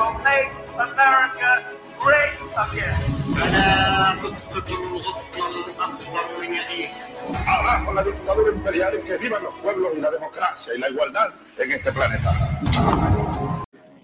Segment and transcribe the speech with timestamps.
[0.00, 0.48] will make
[0.80, 2.96] America great again.
[7.46, 11.34] Abajo la dictadura imperial y que vivan los pueblos y la democracia y la igualdad
[11.58, 12.32] en este planeta.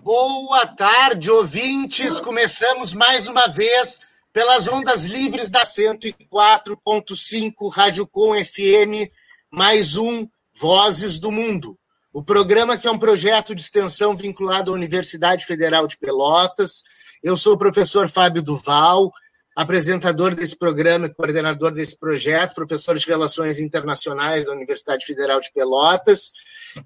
[0.03, 2.21] Boa tarde, ouvintes.
[2.21, 4.01] Começamos mais uma vez
[4.33, 9.11] pelas ondas livres da 104.5 Rádio Com FM,
[9.51, 11.77] mais um Vozes do Mundo.
[12.17, 16.83] O programa que é um projeto de extensão vinculado à Universidade Federal de Pelotas.
[17.23, 19.13] Eu sou o professor Fábio Duval,
[19.55, 26.33] apresentador desse programa, coordenador desse projeto, professor de Relações Internacionais da Universidade Federal de Pelotas.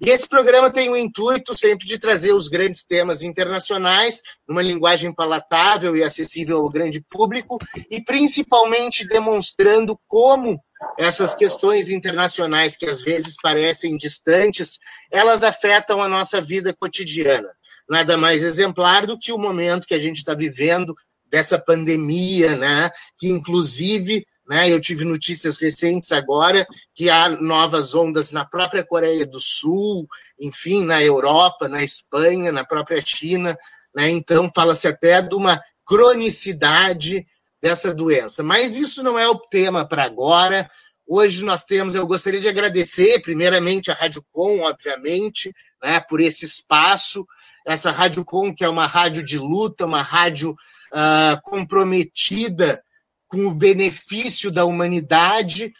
[0.05, 5.15] E esse programa tem o intuito sempre de trazer os grandes temas internacionais numa linguagem
[5.15, 7.57] palatável e acessível ao grande público
[7.89, 10.61] e principalmente demonstrando como
[10.97, 14.77] essas questões internacionais que às vezes parecem distantes,
[15.11, 17.49] elas afetam a nossa vida cotidiana.
[17.89, 22.89] Nada mais exemplar do que o momento que a gente está vivendo dessa pandemia, né?
[23.17, 24.69] Que inclusive, né?
[24.69, 30.07] Eu tive notícias recentes agora que há novas ondas na própria Coreia do Sul,
[30.39, 33.57] enfim, na Europa, na Espanha, na própria China,
[33.95, 34.09] né?
[34.09, 37.25] Então fala-se até de uma cronicidade
[37.61, 38.41] dessa doença.
[38.43, 40.69] Mas isso não é o tema para agora.
[41.07, 46.45] Hoje nós temos, eu gostaria de agradecer, primeiramente, a Rádio Com, obviamente, né, por esse
[46.45, 47.25] espaço.
[47.65, 52.83] Essa Rádio Com, que é uma rádio de luta, uma rádio uh, comprometida
[53.27, 55.71] com o benefício da humanidade,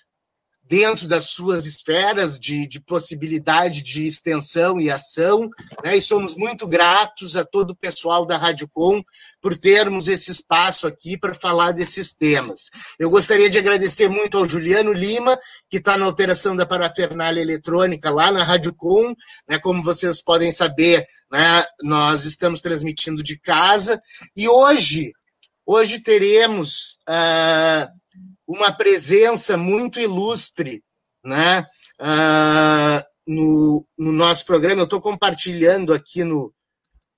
[0.72, 5.50] dentro das suas esferas de, de, possibilidade de extensão e ação,
[5.84, 5.98] né?
[5.98, 9.04] e somos muito gratos a todo o pessoal da Rádio Com
[9.42, 12.70] por termos esse espaço aqui para falar desses temas.
[12.98, 15.38] Eu gostaria de agradecer muito ao Juliano Lima,
[15.70, 19.14] que está na operação da parafernália eletrônica lá na Rádio Com,
[19.50, 19.60] né?
[19.60, 21.66] como vocês podem saber, né?
[21.84, 24.02] nós estamos transmitindo de casa,
[24.34, 25.12] e hoje,
[25.66, 26.98] hoje teremos...
[27.10, 28.01] Uh,
[28.48, 30.84] uma presença muito ilustre
[31.24, 31.66] né,
[32.00, 34.82] uh, no, no, nosso programa.
[34.82, 36.54] Eu estou compartilhando aqui no,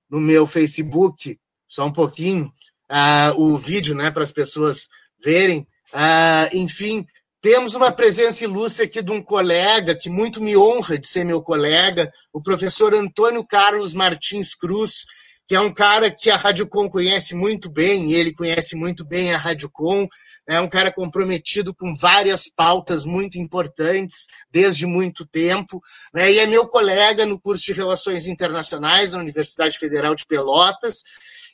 [0.08, 2.52] no meu Facebook, só um pouquinho,
[2.90, 4.88] uh, o vídeo né, para as pessoas
[5.22, 5.66] verem.
[5.92, 7.06] Uh, enfim,
[7.40, 11.42] temos uma presença ilustre aqui de um colega que muito me honra de ser meu
[11.42, 15.04] colega, o professor Antônio Carlos Martins Cruz,
[15.46, 19.34] que é um cara que a Rádio Com conhece muito bem, ele conhece muito bem
[19.34, 20.08] a Rádio Com,
[20.46, 25.82] é um cara comprometido com várias pautas muito importantes desde muito tempo,
[26.12, 26.30] né?
[26.30, 31.02] e é meu colega no curso de Relações Internacionais na Universidade Federal de Pelotas.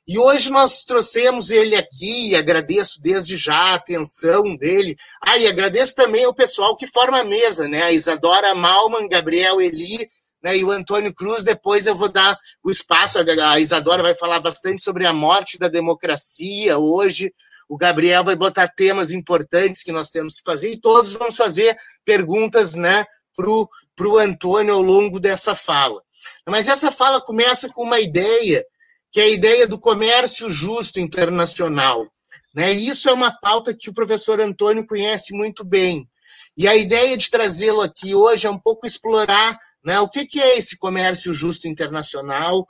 [0.09, 4.97] E hoje nós trouxemos ele aqui, agradeço desde já a atenção dele.
[5.23, 7.83] Ah, e agradeço também ao pessoal que forma a mesa, né?
[7.83, 10.11] A Isadora Malman, Gabriel Eli,
[10.43, 14.41] né, e o Antônio Cruz, depois eu vou dar o espaço, a Isadora vai falar
[14.41, 17.33] bastante sobre a morte da democracia hoje,
[17.71, 21.77] o Gabriel vai botar temas importantes que nós temos que fazer e todos vamos fazer
[22.05, 23.05] perguntas né,
[23.37, 26.03] para o Antônio ao longo dessa fala.
[26.49, 28.65] Mas essa fala começa com uma ideia,
[29.13, 32.05] que é a ideia do comércio justo internacional.
[32.53, 32.73] Né?
[32.73, 36.09] Isso é uma pauta que o professor Antônio conhece muito bem.
[36.57, 40.43] E a ideia de trazê-lo aqui hoje é um pouco explorar né, o que, que
[40.43, 42.67] é esse comércio justo internacional,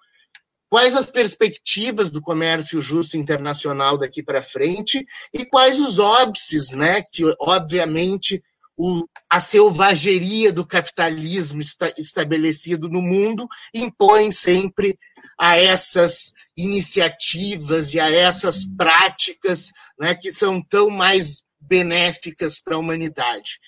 [0.71, 5.05] quais as perspectivas do comércio justo internacional daqui para frente
[5.35, 8.41] e quais os óbices, né, que obviamente
[8.77, 11.61] o, a selvageria do capitalismo
[11.99, 14.97] estabelecido no mundo impõe sempre
[15.37, 22.79] a essas iniciativas e a essas práticas né, que são tão mais benéficas para a
[22.79, 23.59] humanidade.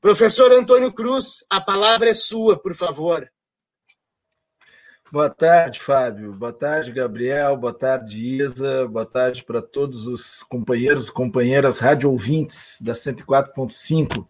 [0.00, 3.28] Professor Antônio Cruz, a palavra é sua, por favor.
[5.12, 6.32] Boa tarde, Fábio.
[6.32, 7.56] Boa tarde, Gabriel.
[7.56, 8.86] Boa tarde, Isa.
[8.86, 14.24] Boa tarde para todos os companheiros e companheiras rádio ouvintes da 104.5,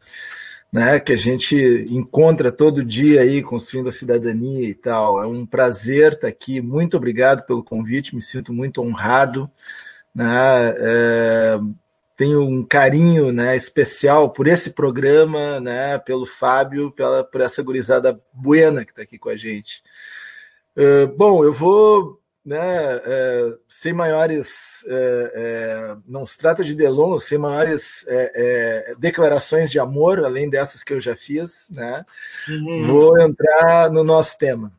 [0.73, 1.55] né, que a gente
[1.91, 5.23] encontra todo dia aí construindo a cidadania e tal.
[5.23, 6.63] É um prazer estar aqui.
[6.63, 8.15] Muito obrigado pelo convite.
[8.15, 9.51] Me sinto muito honrado.
[10.15, 10.25] Né,
[10.79, 11.61] é,
[12.17, 18.19] tenho um carinho né, especial por esse programa, né, pelo Fábio, pela, por essa gurizada
[18.33, 19.83] buena que está aqui com a gente.
[20.77, 27.39] Uh, bom, eu vou, né, uh, sem maiores, uh, não se trata de delongas, sem
[27.39, 28.07] maiores
[28.99, 32.05] declarações de amor, além dessas que eu já fiz, né,
[32.49, 32.87] uhum.
[32.87, 34.73] vou entrar no nosso tema.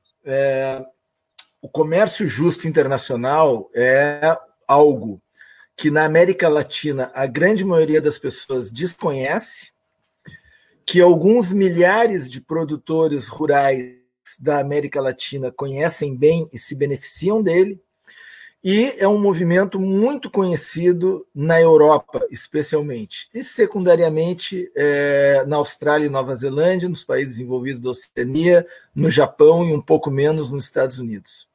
[1.61, 5.21] o comércio justo internacional é algo
[5.75, 9.71] que na América Latina a grande maioria das pessoas desconhece,
[10.85, 14.00] que alguns milhares de produtores rurais
[14.41, 17.79] da América Latina conhecem bem e se beneficiam dele,
[18.63, 26.09] e é um movimento muito conhecido na Europa, especialmente, e secundariamente é, na Austrália e
[26.09, 30.99] Nova Zelândia, nos países envolvidos da Oceania, no Japão e um pouco menos nos Estados
[30.99, 31.47] Unidos.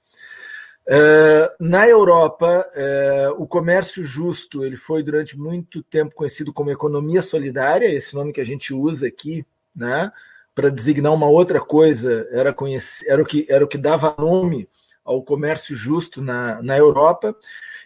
[0.88, 7.22] É, na Europa, é, o comércio justo ele foi durante muito tempo conhecido como economia
[7.22, 9.44] solidária, esse nome que a gente usa aqui,
[9.74, 10.12] né,
[10.56, 12.56] para designar uma outra coisa, era,
[13.06, 14.66] era, o que, era o que dava nome
[15.04, 17.36] ao comércio justo na, na Europa.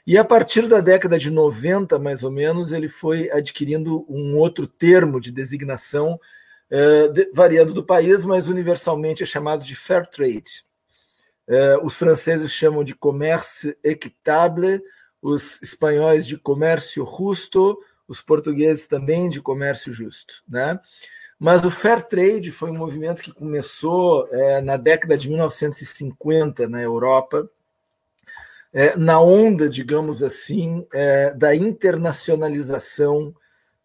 [0.06, 4.69] E a partir da década de 90, mais ou menos, ele foi adquirindo um outro
[4.69, 6.19] termo de designação,
[6.70, 10.64] eh, de, variando do país, mas universalmente é chamado de fair trade.
[11.49, 14.81] Eh, os franceses chamam de comércio équitable,
[15.20, 17.76] os espanhóis de comércio justo,
[18.06, 20.44] os portugueses também de comércio justo.
[20.49, 20.78] Né?
[21.40, 26.82] Mas o Fair Trade foi um movimento que começou é, na década de 1950 na
[26.82, 27.48] Europa,
[28.75, 33.34] é, na onda, digamos assim, é, da internacionalização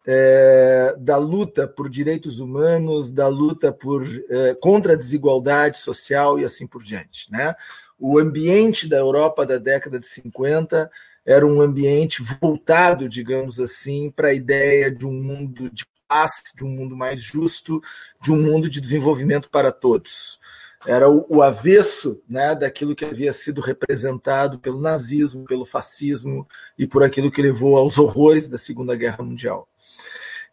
[0.06, 6.44] é, da luta por direitos humanos, da luta por, é, contra a desigualdade social e
[6.44, 7.32] assim por diante.
[7.32, 7.56] Né?
[7.98, 10.90] O ambiente da Europa da década de 50
[11.24, 16.64] era um ambiente voltado, digamos assim, para a ideia de um mundo de paz, de
[16.64, 17.80] um mundo mais justo,
[18.20, 20.38] de um mundo de desenvolvimento para todos.
[20.86, 26.46] Era o, o avesso né, daquilo que havia sido representado pelo nazismo, pelo fascismo
[26.78, 29.68] e por aquilo que levou aos horrores da Segunda Guerra Mundial.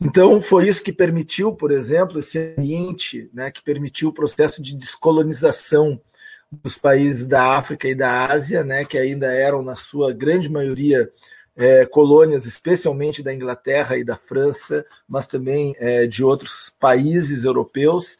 [0.01, 4.75] Então, foi isso que permitiu, por exemplo, esse ambiente né, que permitiu o processo de
[4.75, 6.01] descolonização
[6.51, 11.09] dos países da África e da Ásia, né, que ainda eram, na sua grande maioria,
[11.55, 18.17] é, colônias, especialmente da Inglaterra e da França, mas também é, de outros países europeus,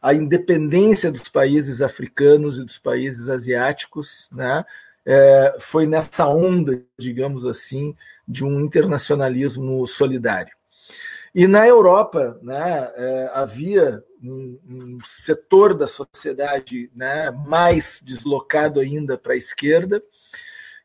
[0.00, 4.64] a independência dos países africanos e dos países asiáticos, né,
[5.04, 7.96] é, foi nessa onda, digamos assim,
[8.26, 10.54] de um internacionalismo solidário.
[11.34, 19.18] E na Europa né, é, havia um, um, setor da sociedade né, mais deslocado ainda
[19.18, 20.02] para a esquerda,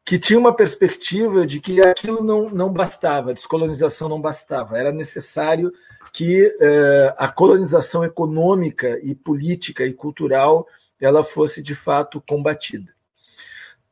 [0.05, 4.91] que tinha uma perspectiva de que aquilo não, não bastava, a descolonização não bastava, era
[4.91, 5.71] necessário
[6.11, 10.67] que eh, a colonização econômica e política e cultural
[10.99, 12.91] ela fosse de fato combatida.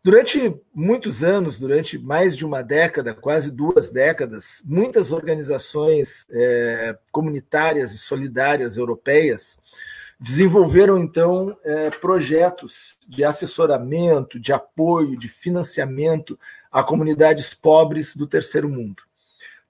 [0.01, 7.94] Durante muitos anos, durante mais de uma década, quase duas décadas, muitas organizações eh, comunitárias
[7.94, 9.57] e solidárias europeias
[10.19, 16.38] Desenvolveram, então, é, projetos de assessoramento, de apoio, de financiamento
[16.69, 19.01] a comunidades pobres do terceiro mundo,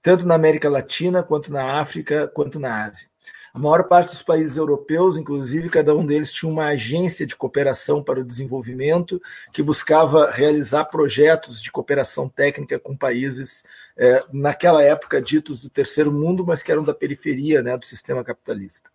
[0.02, 3.08] tanto na América Latina, quanto na África, quanto na Ásia.
[3.52, 8.02] A maior parte dos países europeus, inclusive, cada um deles tinha uma agência de cooperação
[8.02, 9.20] para o desenvolvimento
[9.52, 13.64] que buscava realizar projetos de cooperação técnica com países,
[13.96, 18.22] é, naquela época ditos do terceiro mundo, mas que eram da periferia né, do sistema
[18.22, 18.88] capitalista.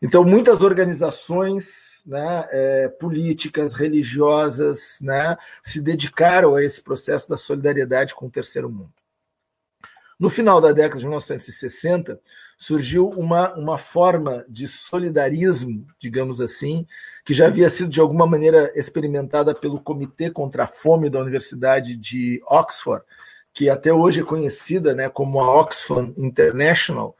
[0.00, 8.14] Então, muitas organizações né, é, políticas, religiosas, né, se dedicaram a esse processo da solidariedade
[8.14, 8.92] com o terceiro mundo.
[10.18, 12.20] No final da década de 1960,
[12.56, 16.84] surgiu uma, uma forma de solidarismo, digamos assim,
[17.24, 21.96] que já havia sido de alguma maneira experimentada pelo Comitê contra a Fome da Universidade
[21.96, 23.04] de Oxford,
[23.54, 27.16] que até hoje é conhecida né, como a Oxfam International,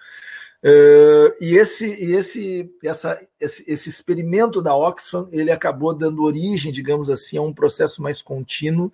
[0.62, 6.72] Uh, e esse, e esse, essa, esse, esse, experimento da Oxfam ele acabou dando origem,
[6.72, 8.92] digamos assim, a um processo mais contínuo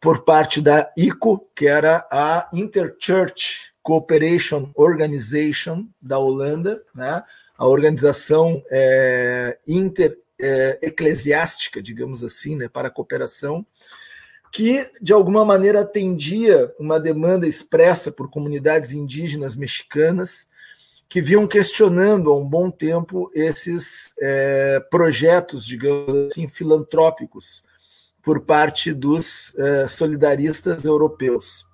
[0.00, 7.24] por parte da ICO, que era a Interchurch Cooperation Organization da Holanda, né?
[7.58, 12.68] a organização é, inter-eclesiástica, é, digamos assim, né?
[12.68, 13.66] para a cooperação,
[14.52, 20.46] que de alguma maneira atendia uma demanda expressa por comunidades indígenas mexicanas
[21.08, 27.62] que vinham questionando há um bom tempo esses é, projetos, digamos assim, filantrópicos
[28.22, 31.64] por parte dos é, solidaristas europeus.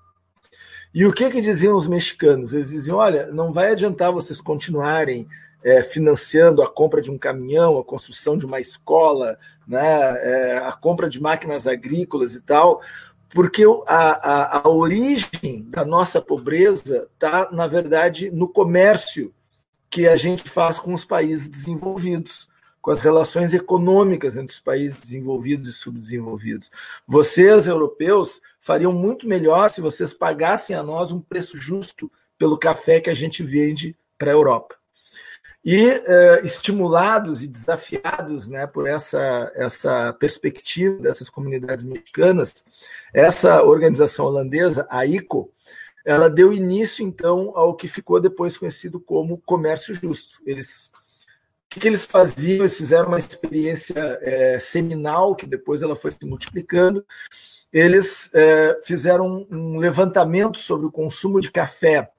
[0.95, 2.53] E o que, que diziam os mexicanos?
[2.53, 5.27] Eles diziam: olha, não vai adiantar vocês continuarem
[5.65, 10.73] é, financiando a compra de um caminhão, a construção de uma escola, né, é, a
[10.73, 12.83] compra de máquinas agrícolas e tal,
[13.33, 19.35] porque a, a, a origem da nossa pobreza está, na verdade, no comércio
[19.89, 22.49] que a gente faz com os países desenvolvidos,
[22.81, 26.71] com as relações econômicas entre os países desenvolvidos e subdesenvolvidos.
[27.07, 33.01] Vocês, europeus, fariam muito melhor se vocês pagassem a nós um preço justo pelo café
[33.01, 34.82] que a gente vende para a Europa.
[35.65, 42.65] E uh, estimulados e desafiados né, por essa, essa perspectiva dessas comunidades mexicanas,
[43.15, 45.53] essa organização holandesa, a ICO,
[46.05, 50.41] ela deu início, então, ao que ficou depois conhecido como comércio justo.
[50.45, 50.91] Eles
[51.77, 52.61] o que eles faziam?
[52.61, 57.07] Eles fizeram uma experiência é, seminal, que depois ela foi se multiplicando.
[57.73, 62.11] Eles é, fizeram um levantamento sobre o consumo de café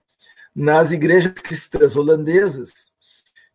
[0.55, 2.92] nas igrejas cristãs holandesas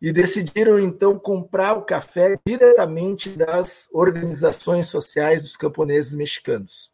[0.01, 6.91] e decidiram então comprar o café diretamente das organizações sociais dos camponeses mexicanos.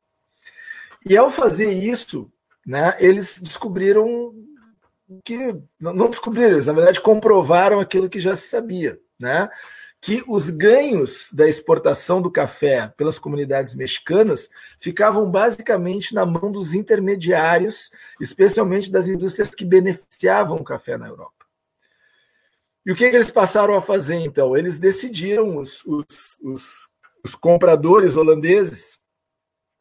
[1.08, 2.32] E ao fazer isso,
[2.66, 4.34] né, eles descobriram
[5.24, 9.48] que não descobriram, eles na verdade comprovaram aquilo que já se sabia, né?
[10.02, 16.74] Que os ganhos da exportação do café pelas comunidades mexicanas ficavam basicamente na mão dos
[16.74, 21.35] intermediários, especialmente das indústrias que beneficiavam o café na Europa.
[22.86, 24.56] E o que, que eles passaram a fazer então?
[24.56, 26.90] Eles decidiram, os, os, os,
[27.24, 29.00] os compradores holandeses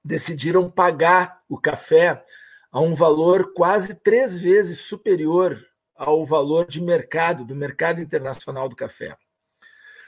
[0.02, 2.23] decidiram pagar o café
[2.73, 8.76] a um valor quase três vezes superior ao valor de mercado, do mercado internacional do
[8.76, 9.16] café.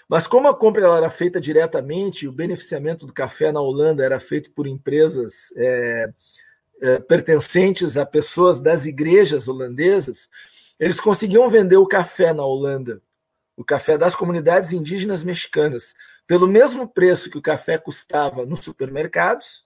[0.09, 4.50] Mas como a compra era feita diretamente, o beneficiamento do café na Holanda era feito
[4.53, 6.09] por empresas é,
[6.81, 10.29] é, pertencentes a pessoas das igrejas holandesas,
[10.78, 13.02] eles conseguiam vender o café na Holanda,
[13.56, 15.95] o café das comunidades indígenas mexicanas,
[16.26, 19.64] pelo mesmo preço que o café custava nos supermercados,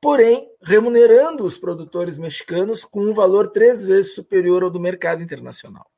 [0.00, 5.90] porém remunerando os produtores mexicanos com um valor três vezes superior ao do mercado internacional.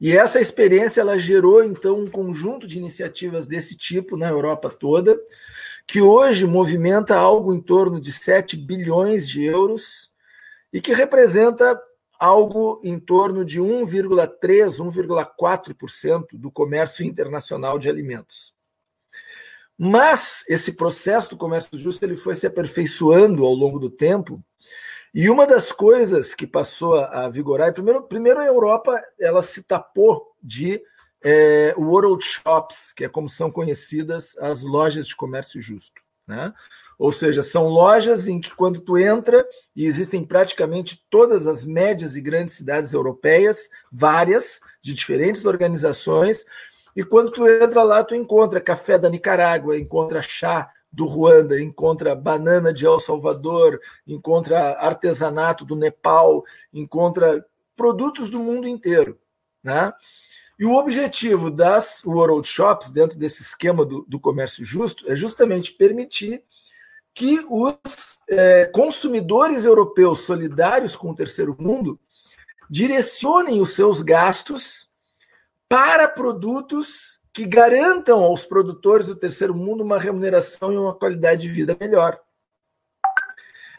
[0.00, 5.20] E essa experiência ela gerou então um conjunto de iniciativas desse tipo na Europa toda,
[5.86, 10.10] que hoje movimenta algo em torno de 7 bilhões de euros
[10.72, 11.78] e que representa
[12.20, 18.52] algo em torno de 1,3, 1,4% do comércio internacional de alimentos.
[19.78, 24.44] Mas esse processo do comércio justo ele foi se aperfeiçoando ao longo do tempo.
[25.14, 30.36] E uma das coisas que passou a vigorar, primeiro, primeiro a Europa ela se tapou
[30.42, 30.82] de
[31.22, 36.02] é, World Shops, que é como são conhecidas as lojas de comércio justo.
[36.26, 36.52] Né?
[37.00, 39.42] Ou seja, são lojas em que, quando tu entra,
[39.74, 46.44] e existem praticamente todas as médias e grandes cidades europeias, várias, de diferentes organizações,
[46.94, 52.14] e quando tu entra lá, tu encontra café da Nicarágua, encontra chá do Ruanda, encontra
[52.14, 57.42] banana de El Salvador, encontra artesanato do Nepal, encontra
[57.74, 59.18] produtos do mundo inteiro.
[59.64, 59.90] Né?
[60.58, 65.72] E o objetivo das World Shops, dentro desse esquema do, do comércio justo, é justamente
[65.72, 66.44] permitir
[67.14, 71.98] que os é, consumidores europeus solidários com o terceiro mundo
[72.68, 74.88] direcionem os seus gastos
[75.68, 81.48] para produtos que garantam aos produtores do terceiro mundo uma remuneração e uma qualidade de
[81.48, 82.20] vida melhor.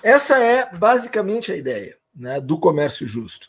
[0.04, 3.48] Essa é basicamente a ideia né, do comércio justo.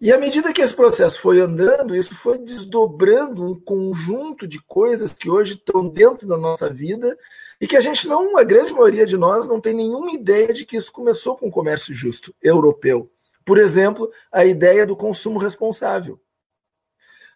[0.00, 5.12] E à medida que esse processo foi andando, isso foi desdobrando um conjunto de coisas
[5.12, 7.16] que hoje estão dentro da nossa vida
[7.60, 10.64] e que a gente não, a grande maioria de nós, não tem nenhuma ideia de
[10.64, 13.10] que isso começou com o comércio justo europeu.
[13.44, 16.20] Por exemplo, a ideia do consumo responsável.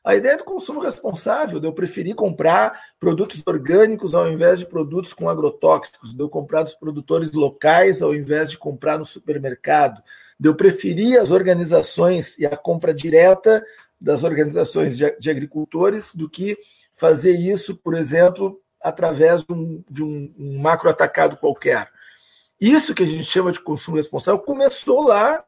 [0.03, 5.13] A ideia do consumo responsável, de eu preferir comprar produtos orgânicos ao invés de produtos
[5.13, 10.03] com agrotóxicos, de eu comprar dos produtores locais ao invés de comprar no supermercado,
[10.39, 13.63] de eu preferir as organizações e a compra direta
[14.01, 16.57] das organizações de, agricultores do que
[16.95, 21.91] fazer isso, por exemplo, através de um, de um, um macro atacado qualquer.
[22.61, 25.45] Isso que a gente chama de consumo responsável começou lá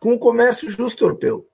[0.00, 1.46] com o comércio justo europeu.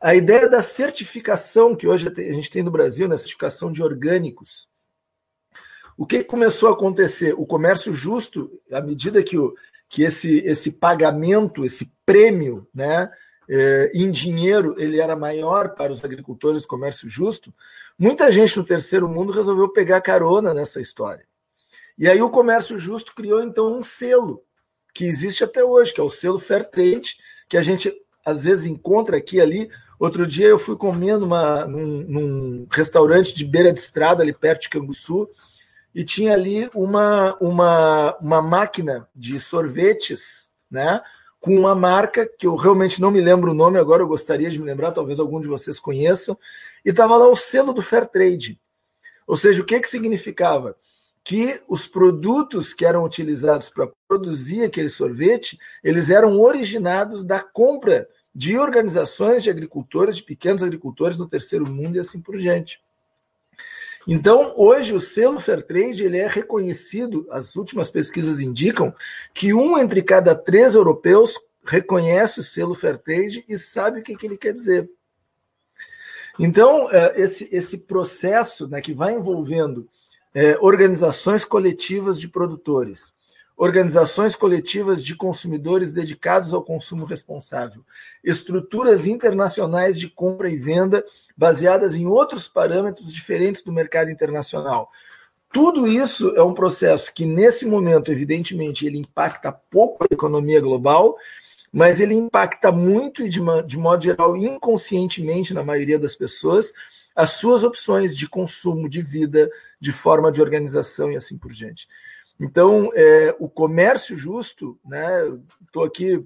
[0.00, 3.82] A ideia da certificação que hoje a gente tem no Brasil, na né, certificação de
[3.82, 4.68] orgânicos.
[5.96, 7.34] O que começou a acontecer?
[7.38, 9.54] O comércio justo, à medida que, o,
[9.88, 13.10] que esse, esse pagamento, esse prêmio né,
[13.48, 17.54] eh, em dinheiro, ele era maior para os agricultores do comércio justo,
[17.98, 21.26] muita gente no terceiro mundo resolveu pegar carona nessa história.
[21.96, 24.42] E aí o comércio justo criou então um selo
[24.92, 27.16] que existe até hoje, que é o selo Fair Trade,
[27.48, 27.92] que a gente
[28.24, 33.44] às vezes encontra aqui ali Outro dia eu fui comer numa, num, num, restaurante de
[33.44, 35.28] beira de estrada, ali perto de Canguçu,
[35.94, 41.00] e tinha ali uma, uma, uma máquina de sorvetes, né?
[41.40, 44.58] Com uma marca que eu realmente não me lembro o nome, agora eu gostaria de
[44.58, 46.36] me lembrar, talvez algum de vocês conheçam,
[46.84, 48.60] e estava lá o selo do Fair Trade.
[49.26, 50.76] Ou seja, o que, que significava?
[51.22, 58.08] Que os produtos que eram utilizados para produzir aquele sorvete, eles eram originados da compra
[58.34, 62.82] de organizações de agricultores, de pequenos agricultores no terceiro mundo e assim por diante.
[64.06, 68.94] Então, hoje o selo Fairtrade ele é reconhecido, as últimas pesquisas indicam
[69.32, 74.26] que um entre cada três europeus reconhece o selo Fairtrade e sabe o que, que
[74.26, 74.90] ele quer dizer.
[76.38, 79.88] Então, é, esse, esse processo né, que vai envolvendo
[80.34, 83.14] é, organizações coletivas de produtores,
[83.56, 87.80] organizações coletivas de consumidores dedicados ao consumo responsável,
[88.22, 91.04] estruturas internacionais de compra e venda
[91.36, 94.90] baseadas em outros parâmetros diferentes do mercado internacional.
[95.52, 101.16] Tudo isso é um processo que, nesse momento, evidentemente, ele impacta pouco a economia global,
[101.74, 106.72] mas ele impacta muito e, de, de modo geral, inconscientemente, na maioria das pessoas,
[107.16, 109.50] as suas opções de consumo, de vida,
[109.80, 111.88] de forma de organização e assim por diante.
[112.38, 115.02] Então, é, o comércio justo, né?
[115.66, 116.24] Estou aqui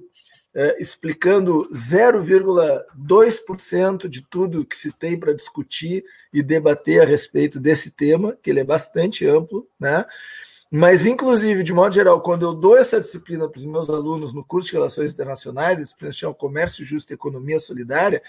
[0.54, 7.90] é, explicando 0,2% de tudo que se tem para discutir e debater a respeito desse
[7.90, 10.04] tema, que ele é bastante amplo, né?
[10.70, 14.44] Mas, inclusive, de modo geral, quando eu dou essa disciplina para os meus alunos no
[14.44, 18.22] curso de Relações Internacionais, a disciplina chama Comércio Justo e Economia Solidária,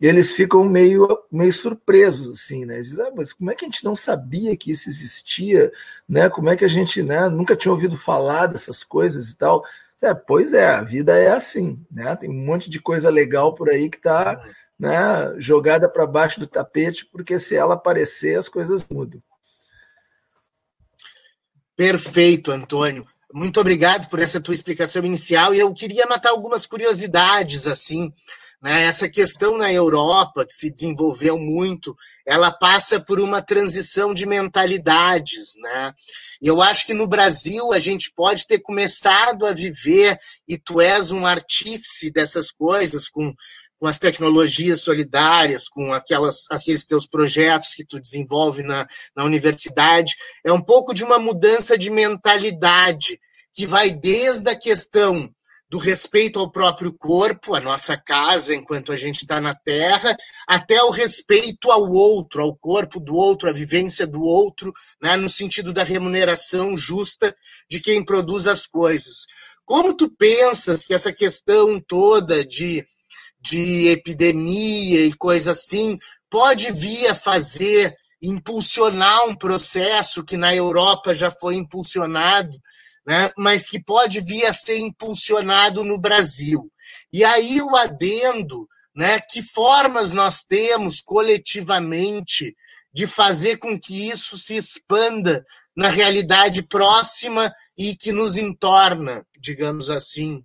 [0.00, 2.74] eles ficam meio, meio surpresos, assim, né?
[2.74, 5.72] Eles dizem, ah, mas como é que a gente não sabia que isso existia,
[6.08, 6.28] né?
[6.28, 9.64] Como é que a gente né, nunca tinha ouvido falar dessas coisas e tal?
[10.00, 12.14] É, pois é, a vida é assim, né?
[12.14, 14.40] Tem um monte de coisa legal por aí que está
[14.78, 19.20] né, jogada para baixo do tapete, porque se ela aparecer, as coisas mudam.
[21.78, 23.06] Perfeito, Antônio.
[23.32, 25.54] Muito obrigado por essa tua explicação inicial.
[25.54, 28.12] E eu queria matar algumas curiosidades, assim,
[28.60, 28.82] né?
[28.82, 35.54] Essa questão na Europa, que se desenvolveu muito, ela passa por uma transição de mentalidades.
[35.56, 35.94] Né?
[36.42, 40.18] E eu acho que no Brasil a gente pode ter começado a viver,
[40.48, 43.32] e tu és um artífice dessas coisas, com,
[43.78, 50.14] com as tecnologias solidárias, com aquelas, aqueles teus projetos que tu desenvolve na, na universidade,
[50.44, 53.20] é um pouco de uma mudança de mentalidade,
[53.52, 55.32] que vai desde a questão
[55.70, 60.82] do respeito ao próprio corpo, a nossa casa enquanto a gente está na Terra, até
[60.82, 65.72] o respeito ao outro, ao corpo do outro, à vivência do outro, né, no sentido
[65.72, 67.36] da remuneração justa
[67.68, 69.26] de quem produz as coisas.
[69.64, 72.86] Como tu pensas que essa questão toda de,
[73.50, 75.98] de epidemia e coisa assim
[76.30, 82.52] pode vir a fazer impulsionar um processo que na Europa já foi impulsionado
[83.08, 86.70] né, mas que pode vir a ser impulsionado no Brasil.
[87.10, 92.54] E aí o adendo, né, que formas nós temos coletivamente
[92.92, 95.42] de fazer com que isso se expanda
[95.74, 100.44] na realidade próxima e que nos entorna, digamos assim.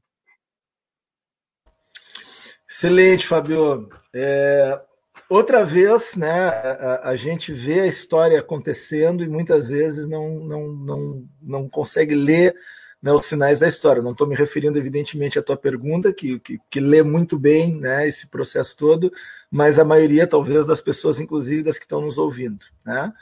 [2.76, 3.88] Excelente, Fabio.
[4.12, 4.82] É,
[5.30, 10.68] outra vez, né, a, a, gente vê a história acontecendo e muitas vezes não, não,
[10.70, 12.56] não, não consegue ler
[13.00, 14.02] né, os sinais da história.
[14.02, 18.08] Não estou me referindo, evidentemente, à tua pergunta, que, que, que, lê muito bem né,
[18.08, 19.14] esse processo todo,
[19.52, 22.66] mas a maioria, talvez, das pessoas, inclusive das que estão nos ouvindo.
[22.84, 23.14] Né?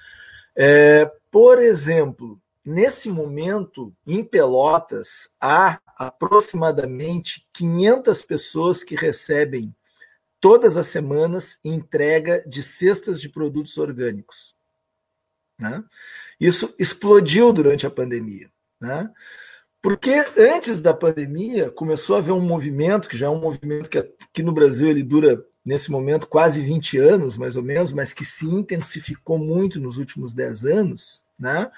[0.56, 9.76] É, por exemplo, nesse momento, em Pelotas, há aproximadamente 500 pessoas que recebem
[10.40, 14.56] todas as semanas entrega de cestas de produtos orgânicos.
[15.60, 15.84] Né?
[16.40, 18.50] Isso explodiu durante a pandemia.
[18.80, 19.08] Né?
[19.80, 24.00] Porque antes da pandemia começou a haver um movimento, que já é um movimento que
[24.00, 28.26] aqui no Brasil ele dura, nesse momento, quase 20 anos, mais ou menos, mas que
[28.26, 31.70] se intensificou muito nos últimos 10 anos, né?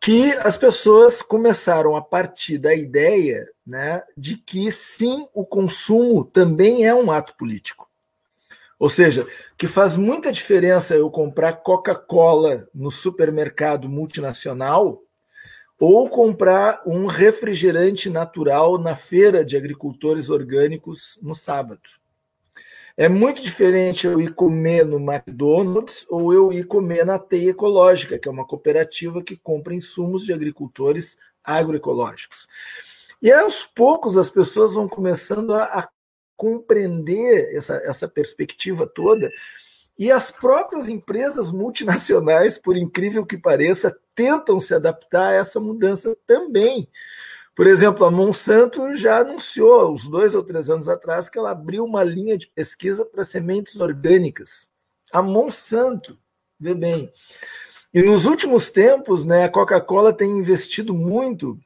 [0.00, 6.86] Que as pessoas começaram a partir da ideia né, de que sim, o consumo também
[6.86, 7.88] é um ato político.
[8.78, 9.26] Ou seja,
[9.58, 15.02] que faz muita diferença eu comprar Coca-Cola no supermercado multinacional
[15.78, 21.99] ou comprar um refrigerante natural na feira de agricultores orgânicos no sábado.
[23.00, 28.18] É muito diferente eu ir comer no McDonald's ou eu ir comer na Teia Ecológica,
[28.18, 32.46] que é uma cooperativa que compra insumos de agricultores agroecológicos.
[33.22, 35.88] E aos poucos as pessoas vão começando a, a
[36.36, 39.30] compreender essa, essa perspectiva toda.
[39.98, 46.14] E as próprias empresas multinacionais, por incrível que pareça, tentam se adaptar a essa mudança
[46.26, 46.86] também.
[47.54, 51.84] Por exemplo, a Monsanto já anunciou, uns dois ou três anos atrás, que ela abriu
[51.84, 54.70] uma linha de pesquisa para sementes orgânicas.
[55.12, 56.18] A Monsanto,
[56.58, 57.12] vê bem.
[57.92, 61.58] E nos últimos tempos, né, a Coca-Cola tem investido muito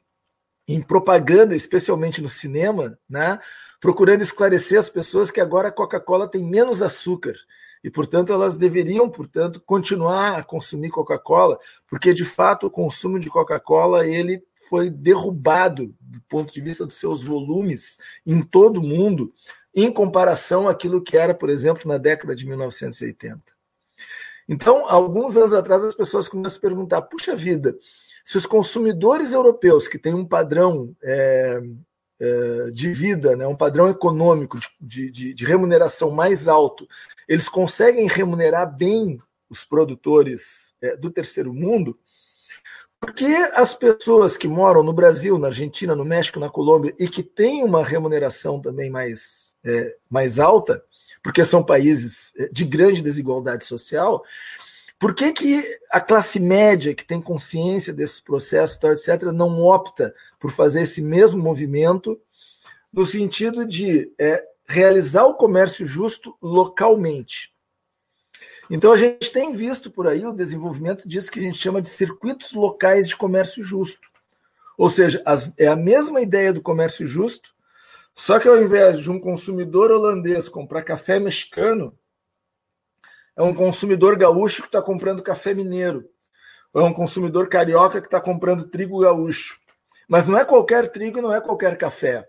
[0.67, 3.39] em propaganda, especialmente no cinema, né,
[3.79, 7.35] procurando esclarecer as pessoas que agora a Coca-Cola tem menos açúcar
[7.85, 13.29] e, portanto, elas deveriam, portanto, continuar a consumir Coca-Cola, porque de fato o consumo de
[13.29, 19.31] Coca-Cola ele foi derrubado do ponto de vista dos seus volumes em todo o mundo,
[19.71, 23.39] em comparação àquilo que era, por exemplo, na década de 1980.
[24.49, 27.77] Então, alguns anos atrás, as pessoas começam a perguntar: puxa vida,
[28.23, 31.61] se os consumidores europeus, que têm um padrão é,
[32.19, 36.87] é, de vida, né, um padrão econômico de, de, de remuneração mais alto,
[37.27, 41.97] eles conseguem remunerar bem os produtores é, do terceiro mundo,
[42.99, 47.21] porque as pessoas que moram no Brasil, na Argentina, no México, na Colômbia e que
[47.21, 50.83] têm uma remuneração também mais, é, mais alta,
[51.21, 54.23] porque são países é, de grande desigualdade social,
[54.97, 60.51] por que, que a classe média, que tem consciência desses processos, etc., não opta por
[60.51, 62.19] fazer esse mesmo movimento
[62.91, 67.53] no sentido de é, realizar o comércio justo localmente?
[68.69, 71.89] Então a gente tem visto por aí o desenvolvimento disso que a gente chama de
[71.89, 74.07] circuitos locais de comércio justo.
[74.77, 77.53] Ou seja, as, é a mesma ideia do comércio justo,
[78.15, 81.97] só que ao invés de um consumidor holandês comprar café mexicano,
[83.35, 86.09] é um consumidor gaúcho que está comprando café mineiro.
[86.73, 89.59] Ou é um consumidor carioca que está comprando trigo gaúcho.
[90.07, 92.27] Mas não é qualquer trigo, não é qualquer café.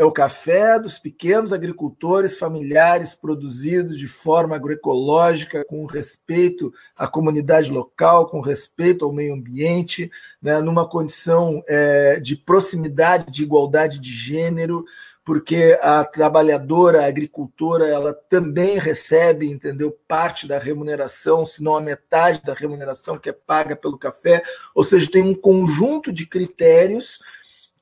[0.00, 7.70] É o café dos pequenos agricultores familiares produzidos de forma agroecológica, com respeito à comunidade
[7.70, 10.10] local, com respeito ao meio ambiente,
[10.40, 14.86] né, numa condição é, de proximidade, de igualdade de gênero,
[15.22, 21.80] porque a trabalhadora, a agricultora, ela também recebe, entendeu, parte da remuneração, se não a
[21.82, 24.42] metade da remuneração que é paga pelo café,
[24.74, 27.20] ou seja, tem um conjunto de critérios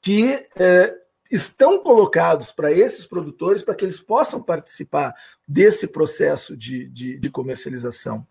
[0.01, 0.97] que é,
[1.31, 5.15] estão colocados para esses produtores para que eles possam participar
[5.47, 8.27] desse processo de, de, de, comercialização.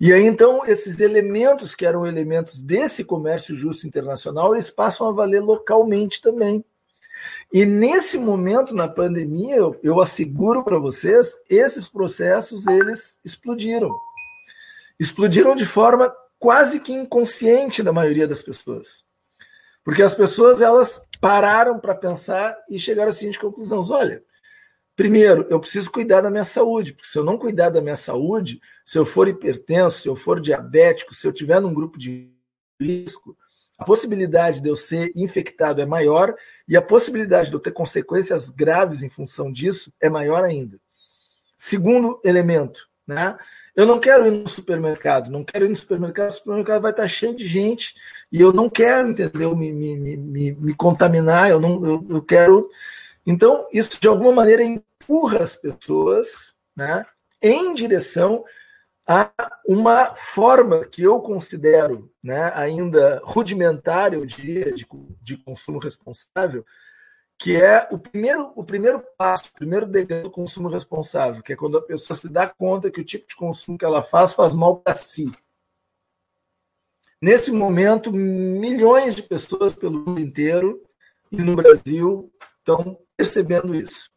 [0.00, 5.12] E aí, então, esses elementos que eram elementos desse comércio justo internacional, eles passam a
[5.12, 6.64] valer localmente também.
[7.52, 13.90] E nesse momento, na pandemia, eu, eu asseguro para vocês, esses processos, eles explodiram.
[15.00, 19.04] Explodiram de forma quase que inconsciente da maioria das pessoas.
[19.88, 24.22] Porque as pessoas, elas pararam para pensar e chegaram à seguinte conclusão: olha,
[24.94, 28.60] primeiro, eu preciso cuidar da minha saúde, porque se eu não cuidar da minha saúde,
[28.84, 32.30] se eu for hipertenso, se eu for diabético, se eu tiver num grupo de
[32.78, 33.34] risco,
[33.78, 36.34] a possibilidade de eu ser infectado é maior
[36.68, 40.78] e a possibilidade de eu ter consequências graves em função disso é maior ainda.
[41.56, 43.38] Segundo elemento, né?
[43.74, 47.08] Eu não quero ir no supermercado, não quero ir no supermercado, o supermercado vai estar
[47.08, 47.94] cheio de gente
[48.30, 52.68] e eu não quero, entendeu, me, me, me, me contaminar, eu não eu, eu quero.
[53.26, 57.04] Então, isso de alguma maneira empurra as pessoas né,
[57.42, 58.44] em direção
[59.06, 59.30] a
[59.66, 64.86] uma forma que eu considero né, ainda rudimentar, eu diria, de,
[65.22, 66.62] de consumo responsável,
[67.38, 71.56] que é o primeiro, o primeiro passo, o primeiro degrau do consumo responsável, que é
[71.56, 74.54] quando a pessoa se dá conta que o tipo de consumo que ela faz faz
[74.54, 75.32] mal para si.
[77.20, 80.82] Nesse momento, milhões de pessoas pelo mundo inteiro
[81.32, 84.08] e no Brasil estão percebendo isso.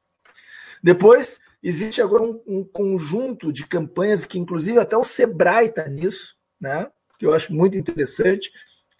[0.84, 6.36] Depois, existe agora um, um conjunto de campanhas que, inclusive, até o Sebrae está nisso,
[6.60, 6.88] né?
[7.18, 8.52] que eu acho muito interessante,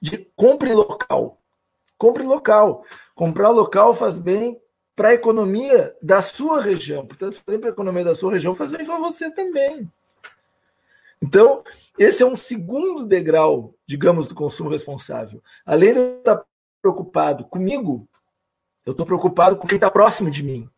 [0.02, 1.40] de compre local.
[1.98, 2.84] Compre local.
[3.14, 4.60] Comprar local faz bem
[4.96, 7.06] para a economia da sua região.
[7.06, 9.88] Portanto, se para a economia da sua região, faz bem para você também.
[11.22, 11.64] Então,
[11.98, 15.42] esse é um segundo degrau, digamos, do consumo responsável.
[15.66, 16.44] Além de eu estar
[16.82, 18.08] preocupado comigo,
[18.86, 20.70] eu estou preocupado com quem está próximo de mim.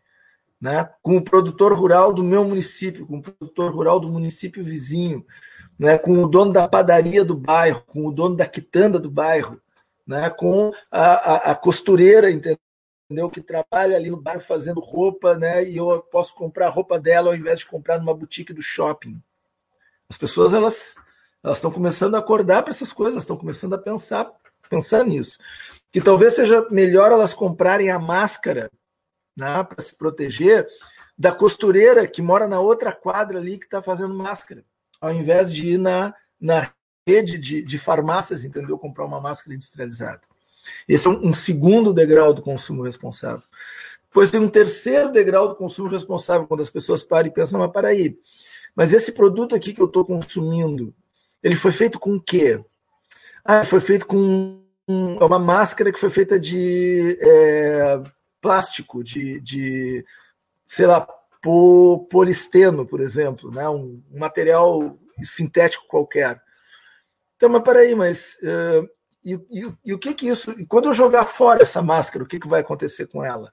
[0.61, 0.89] Né?
[1.01, 5.25] com o produtor rural do meu município, com o produtor rural do município vizinho,
[5.77, 5.97] né?
[5.97, 9.61] com o dono da padaria do bairro, com o dono da quitanda do bairro,
[10.05, 13.29] né, com a, a, a, costureira, entendeu?
[13.31, 15.63] Que trabalha ali no bairro fazendo roupa, né?
[15.63, 19.21] E eu posso comprar roupa dela ao invés de comprar numa boutique do shopping.
[20.13, 20.95] As pessoas elas
[21.43, 24.31] elas estão começando a acordar para essas coisas, estão começando a pensar
[24.69, 25.39] pensar nisso.
[25.91, 28.69] Que talvez seja melhor elas comprarem a máscara,
[29.35, 30.67] né, para se proteger
[31.17, 34.63] da costureira que mora na outra quadra ali que está fazendo máscara,
[35.01, 36.71] ao invés de ir na, na
[37.07, 38.77] rede de, de farmácias, entendeu?
[38.77, 40.21] Comprar uma máscara industrializada.
[40.87, 43.43] Esse é um, um segundo degrau do consumo responsável.
[44.07, 47.71] Depois tem um terceiro degrau do consumo responsável, quando as pessoas param e pensam, mas
[47.71, 48.15] para aí,
[48.75, 50.93] mas esse produto aqui que eu estou consumindo,
[51.41, 52.63] ele foi feito com o quê?
[53.43, 58.01] Ah, foi feito com uma máscara que foi feita de é,
[58.41, 60.05] plástico, de, de
[60.65, 61.07] sei lá,
[62.09, 63.67] polisteno, por exemplo, né?
[63.69, 66.41] um, um material sintético qualquer.
[67.35, 68.89] Então, mas peraí, mas uh,
[69.23, 70.51] e, e, e, o que que isso?
[70.51, 73.51] E quando eu jogar fora essa máscara, o que, que vai acontecer com ela?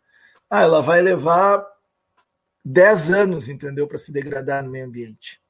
[0.49, 1.65] Ah, ela vai levar
[2.65, 5.41] 10 anos, entendeu, para se degradar no meio ambiente.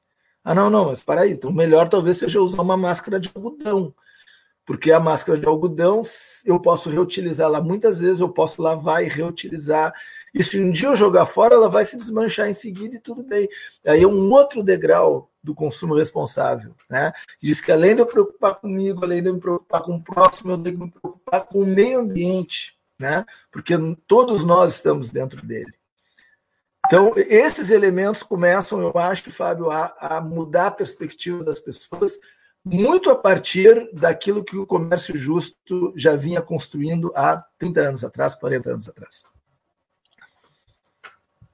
[0.43, 1.31] Ah, não, não, mas para aí.
[1.31, 3.93] Então, melhor talvez seja usar uma máscara de algodão.
[4.65, 6.01] Porque a máscara de algodão,
[6.45, 9.93] eu posso reutilizá-la muitas vezes, eu posso lavar e reutilizar.
[10.33, 13.21] E se um dia eu jogar fora, ela vai se desmanchar em seguida e tudo
[13.23, 13.49] bem.
[13.85, 16.73] Aí é um outro degrau do consumo responsável.
[16.89, 17.11] Né?
[17.41, 20.51] Diz que além de eu preocupar comigo, além de eu me preocupar com o próximo,
[20.51, 23.25] eu tenho que me preocupar com o meio ambiente, né?
[23.51, 23.73] porque
[24.07, 25.73] todos nós estamos dentro dele.
[26.91, 32.19] Então, esses elementos começam, eu acho, Fábio, a, a mudar a perspectiva das pessoas,
[32.65, 38.35] muito a partir daquilo que o comércio justo já vinha construindo há 30 anos atrás,
[38.35, 39.23] 40 anos atrás.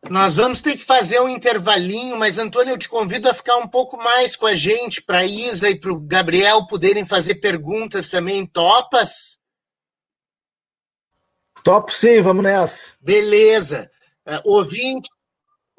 [0.10, 3.68] Nós vamos ter que fazer um intervalinho, mas Antônio, eu te convido a ficar um
[3.68, 8.10] pouco mais com a gente, para a Isa e para o Gabriel poderem fazer perguntas
[8.10, 8.44] também.
[8.48, 9.38] Topas?
[11.64, 12.94] Top sim, vamos nessa.
[13.00, 13.92] Beleza.
[14.26, 15.10] Uh, ouvinte,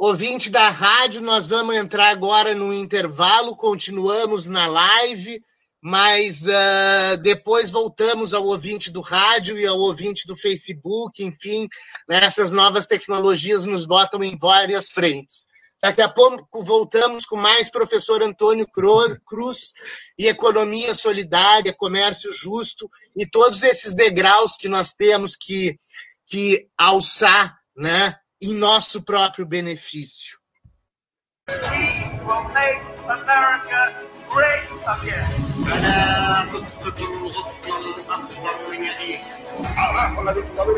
[0.01, 5.43] Ouvinte da rádio, nós vamos entrar agora no intervalo, continuamos na live,
[5.83, 11.67] mas uh, depois voltamos ao ouvinte do rádio e ao ouvinte do Facebook, enfim,
[12.09, 15.47] né, essas novas tecnologias nos botam em várias frentes.
[15.83, 19.73] Daqui a pouco voltamos com mais professor Antônio Cruz
[20.17, 25.77] e economia solidária, comércio justo e todos esses degraus que nós temos que,
[26.25, 28.15] que alçar, né?
[28.41, 30.39] Em nosso próprio benefício.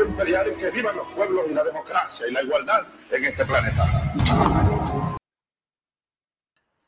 [0.07, 0.71] Imperial que
[1.63, 2.27] democracia
[3.27, 3.83] este planeta.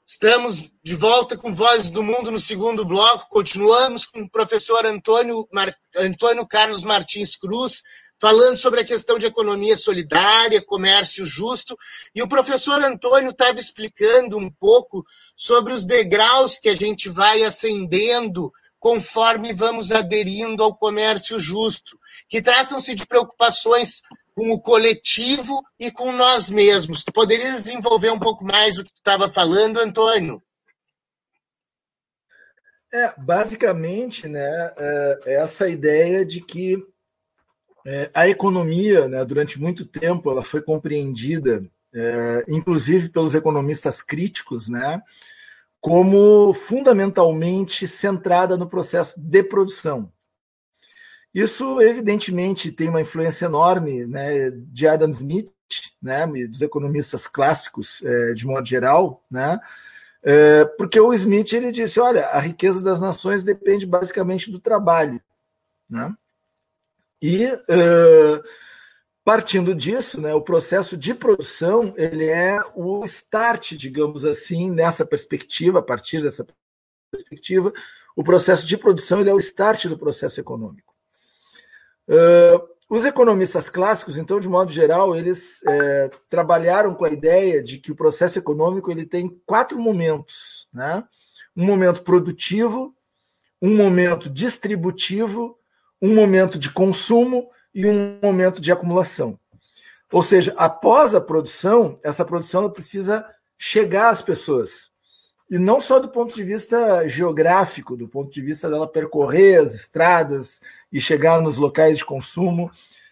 [0.06, 3.28] Estamos de volta com Vozes do Mundo no segundo bloco.
[3.30, 5.74] Continuamos com o professor Antônio, Mar...
[5.98, 7.82] Antônio Carlos Martins Cruz,
[8.24, 11.78] falando sobre a questão de economia solidária, comércio justo,
[12.16, 15.06] e o professor Antônio estava explicando um pouco
[15.36, 22.42] sobre os degraus que a gente vai ascendendo conforme vamos aderindo ao comércio justo, que
[22.42, 27.04] tratam-se de preocupações com o coletivo e com nós mesmos.
[27.04, 30.42] Tu poderias desenvolver um pouco mais o que tu estava falando, Antônio?
[32.94, 34.72] É, basicamente, né,
[35.26, 36.93] é essa ideia de que
[37.86, 44.70] é, a economia, né, durante muito tempo, ela foi compreendida, é, inclusive pelos economistas críticos,
[44.70, 45.02] né,
[45.82, 50.12] como fundamentalmente centrada no processo de produção.
[51.34, 55.52] Isso, evidentemente, tem uma influência enorme né, de Adam Smith,
[56.02, 59.60] né, dos economistas clássicos, é, de modo geral, né,
[60.24, 65.22] é, porque o Smith ele disse: olha, a riqueza das nações depende basicamente do trabalho.
[65.90, 66.16] Né?
[67.24, 68.44] E uh,
[69.24, 75.80] partindo disso, né, o processo de produção ele é o start, digamos assim, nessa perspectiva,
[75.80, 76.46] a partir dessa
[77.10, 77.72] perspectiva,
[78.14, 80.94] o processo de produção ele é o start do processo econômico.
[82.10, 87.80] Uh, os economistas clássicos, então, de modo geral, eles é, trabalharam com a ideia de
[87.80, 91.04] que o processo econômico ele tem quatro momentos, né?
[91.56, 92.94] Um momento produtivo,
[93.60, 95.58] um momento distributivo,
[96.04, 99.40] um momento de consumo e um momento de acumulação.
[100.12, 103.26] Ou seja, após a produção, essa produção precisa
[103.58, 104.92] chegar às pessoas.
[105.50, 109.74] E não só do ponto de vista geográfico, do ponto de vista dela percorrer as
[109.74, 110.62] estradas
[110.92, 112.70] e chegar nos locais de consumo,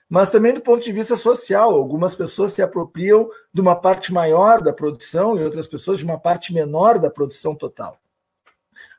[0.10, 1.73] mas também do ponto de vista social.
[1.73, 6.19] Algumas pessoas se apropriam de uma parte maior da produção e outras pessoas de uma
[6.19, 7.97] parte menor da produção total.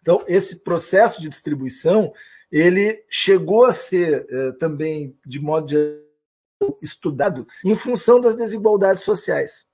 [0.01, 2.11] Então, esse processo de distribuição
[2.53, 9.67] ele chegou a ser eh, também, de modo geral, estudado em função das desigualdades sociais.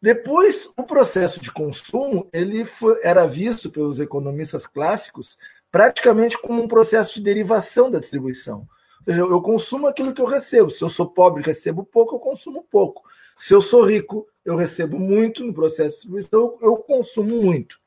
[0.00, 5.38] Depois, o processo de consumo ele foi, era visto pelos economistas clássicos
[5.70, 8.66] praticamente como um processo de derivação da distribuição.
[8.98, 10.70] Ou seja, eu consumo aquilo que eu recebo.
[10.70, 13.02] Se eu sou pobre, recebo pouco, eu consumo pouco.
[13.36, 17.81] Se eu sou rico, eu recebo muito no processo de distribuição, eu consumo muito.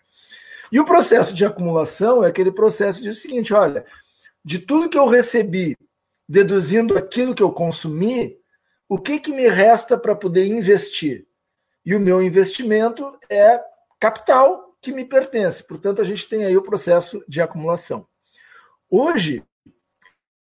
[0.72, 3.86] E o processo de acumulação é aquele processo de seguinte: olha,
[4.44, 5.78] de tudo que eu recebi,
[6.28, 8.38] deduzindo aquilo que eu consumi,
[8.88, 11.28] o que, que me resta para poder investir?
[11.86, 13.62] E o meu investimento é
[14.00, 15.64] capital que me pertence.
[15.64, 18.08] Portanto, a gente tem aí o processo de acumulação.
[18.90, 19.44] Hoje,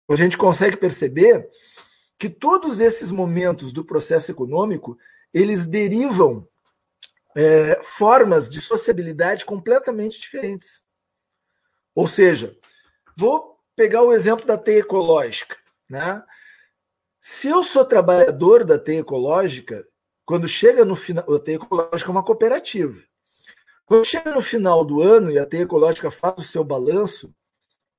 [0.08, 1.48] a gente consegue perceber
[2.18, 4.96] que todos esses momentos do processo econômico
[5.32, 6.46] eles derivam
[7.34, 10.82] é, formas de sociabilidade completamente diferentes.
[11.94, 12.56] Ou seja,
[13.16, 15.56] vou pegar o exemplo da teia ecológica.
[15.88, 16.22] Né?
[17.20, 19.86] Se eu sou trabalhador da teia ecológica,
[20.24, 23.00] quando chega no final, a teia ecológica é uma cooperativa.
[23.84, 27.34] Quando chega no final do ano e a teia ecológica faz o seu balanço,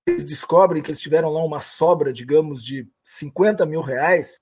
[0.05, 4.41] eles descobrem que eles tiveram lá uma sobra, digamos, de 50 mil reais,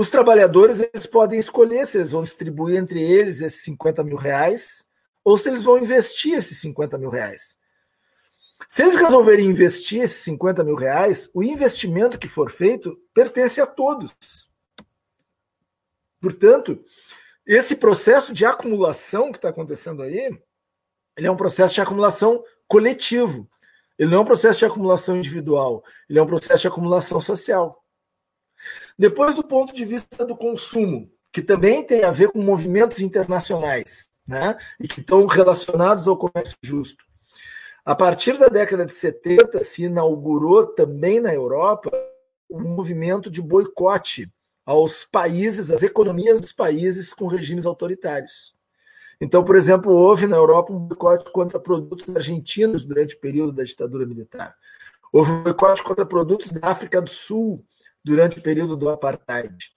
[0.00, 4.86] os trabalhadores eles podem escolher se eles vão distribuir entre eles esses 50 mil reais
[5.22, 7.58] ou se eles vão investir esses 50 mil reais.
[8.66, 13.66] Se eles resolverem investir esses 50 mil reais, o investimento que for feito pertence a
[13.66, 14.16] todos.
[16.18, 16.82] Portanto,
[17.46, 20.30] esse processo de acumulação que está acontecendo aí,
[21.14, 23.46] ele é um processo de acumulação coletivo.
[23.98, 27.79] Ele não é um processo de acumulação individual, ele é um processo de acumulação social.
[28.98, 34.10] Depois, do ponto de vista do consumo, que também tem a ver com movimentos internacionais,
[34.26, 34.56] né?
[34.78, 37.04] e que estão relacionados ao comércio justo.
[37.84, 41.90] A partir da década de 70, se inaugurou também na Europa
[42.50, 44.30] um movimento de boicote
[44.66, 48.54] aos países, às economias dos países com regimes autoritários.
[49.20, 53.64] Então, por exemplo, houve na Europa um boicote contra produtos argentinos durante o período da
[53.64, 54.54] ditadura militar.
[55.12, 57.64] Houve um boicote contra produtos da África do Sul
[58.04, 59.70] durante o período do apartheid.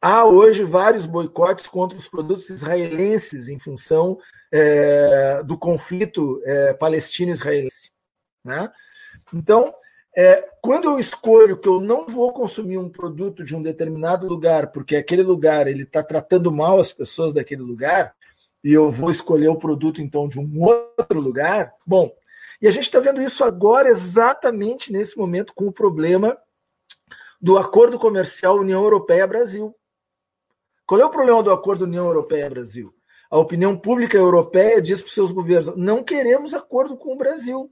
[0.00, 4.18] Há hoje vários boicotes contra os produtos israelenses em função
[4.52, 7.90] é, do conflito é, palestino-israelense.
[8.44, 8.70] Né?
[9.34, 9.74] Então,
[10.16, 14.68] é, quando eu escolho que eu não vou consumir um produto de um determinado lugar,
[14.72, 18.14] porque aquele lugar ele está tratando mal as pessoas daquele lugar,
[18.64, 22.12] e eu vou escolher o produto então de um outro lugar, bom,
[22.60, 26.38] e a gente está vendo isso agora exatamente nesse momento com o problema
[27.40, 29.74] do acordo comercial União Europeia-Brasil.
[30.86, 32.94] Qual é o problema do acordo União Europeia-Brasil?
[33.30, 37.70] A opinião pública europeia diz para os seus governos: não queremos acordo com o Brasil.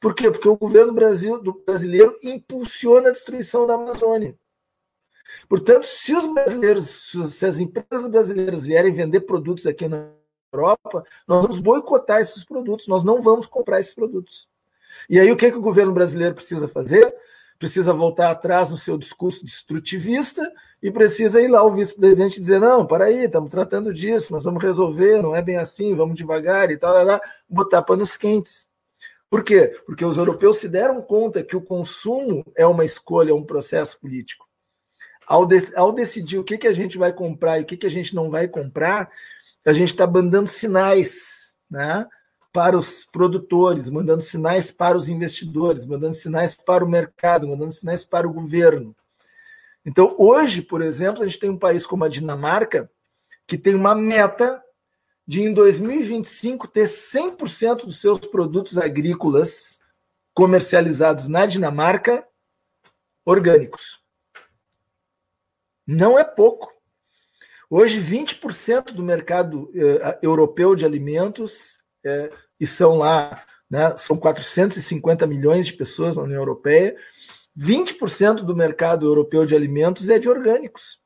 [0.00, 0.30] Por quê?
[0.30, 4.36] Porque o governo Brasil, do brasileiro impulsiona a destruição da Amazônia.
[5.48, 10.10] Portanto, se os brasileiros, se as empresas brasileiras vierem vender produtos aqui na
[10.52, 14.48] Europa, nós vamos boicotar esses produtos, nós não vamos comprar esses produtos.
[15.08, 17.14] E aí o que, que o governo brasileiro precisa fazer?
[17.58, 22.86] Precisa voltar atrás no seu discurso destrutivista e precisa ir lá o vice-presidente dizer: não,
[22.86, 26.76] para aí, estamos tratando disso, nós vamos resolver, não é bem assim, vamos devagar e
[26.76, 26.94] tal,
[27.48, 28.68] botar panos quentes.
[29.30, 29.76] Por quê?
[29.86, 33.98] Porque os europeus se deram conta que o consumo é uma escolha, é um processo
[33.98, 34.46] político.
[35.26, 37.86] Ao, de, ao decidir o que, que a gente vai comprar e o que, que
[37.86, 39.10] a gente não vai comprar,
[39.64, 42.06] a gente está mandando sinais né,
[42.54, 48.04] para os produtores, mandando sinais para os investidores, mandando sinais para o mercado, mandando sinais
[48.04, 48.94] para o governo.
[49.84, 52.88] Então, hoje, por exemplo, a gente tem um país como a Dinamarca,
[53.44, 54.62] que tem uma meta
[55.26, 59.80] de, em 2025, ter 100% dos seus produtos agrícolas
[60.32, 62.24] comercializados na Dinamarca
[63.24, 64.00] orgânicos.
[65.84, 66.72] Não é pouco.
[67.68, 75.26] Hoje, 20% do mercado eh, europeu de alimentos, eh, e são lá, né, são 450
[75.26, 76.96] milhões de pessoas na União Europeia,
[77.56, 81.00] 20% do mercado europeu de alimentos é de orgânicos.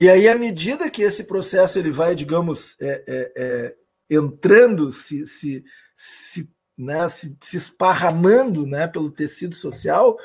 [0.00, 3.76] E aí, à medida que esse processo ele vai, digamos, é, é, é,
[4.08, 5.62] entrando, se, se,
[5.94, 10.16] se, né, se, se esparramando né, pelo tecido social,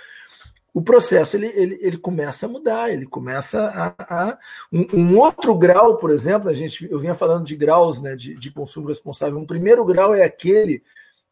[0.75, 3.95] o processo ele, ele, ele começa a mudar, ele começa a.
[4.13, 4.37] a
[4.69, 8.35] um, um, outro grau, por exemplo, a gente, eu vinha falando de graus né, de,
[8.35, 9.39] de consumo responsável.
[9.39, 10.83] Um primeiro grau é aquele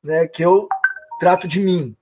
[0.01, 0.69] né, que eu
[1.19, 1.93] trato de mim.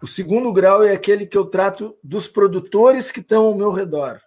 [0.00, 4.18] O segundo grau é aquele que eu trato dos produtores que estão ao meu redor.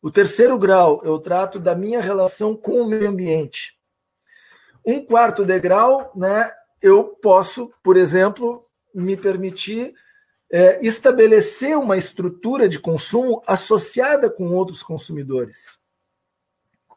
[0.00, 3.76] O terceiro grau eu trato da minha relação com o meio ambiente.
[4.86, 9.92] Um quarto degrau, né, eu posso, por exemplo, me permitir
[10.50, 15.78] é, estabelecer uma estrutura de consumo associada com outros consumidores.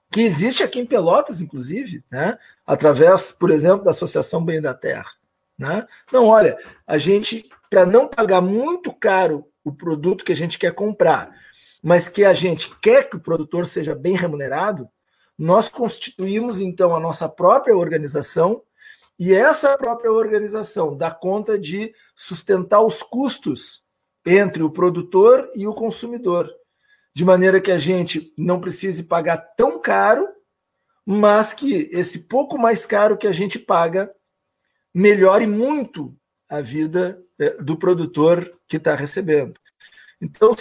[0.10, 2.38] Que existe aqui em Pelotas, inclusive, né?
[2.66, 5.12] através, por exemplo, da Associação Bem da Terra.
[5.58, 5.86] Né?
[6.12, 10.74] Não, olha, a gente, para não pagar muito caro o produto que a gente quer
[10.74, 11.34] comprar,
[11.82, 14.90] mas que a gente quer que o produtor seja bem remunerado,
[15.38, 18.62] nós constituímos então a nossa própria organização
[19.20, 23.84] e essa própria organização dá conta de sustentar os custos
[24.26, 26.52] entre o produtor e o consumidor,
[27.14, 30.28] de maneira que a gente não precise pagar tão caro,
[31.06, 34.12] mas que esse pouco mais caro que a gente paga
[34.94, 36.16] melhore muito
[36.48, 39.60] a vida é, do produtor que está recebendo.
[40.22, 40.56] Então,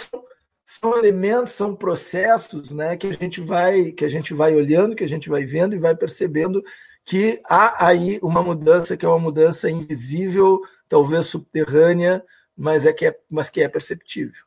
[0.65, 5.03] são elementos, são processos né, que, a gente vai, que a gente vai olhando, que
[5.03, 6.63] a gente vai vendo e vai percebendo
[7.05, 12.23] que há aí uma mudança que é uma mudança invisível, talvez subterrânea,
[12.55, 14.43] mas, é que é, mas que é perceptível.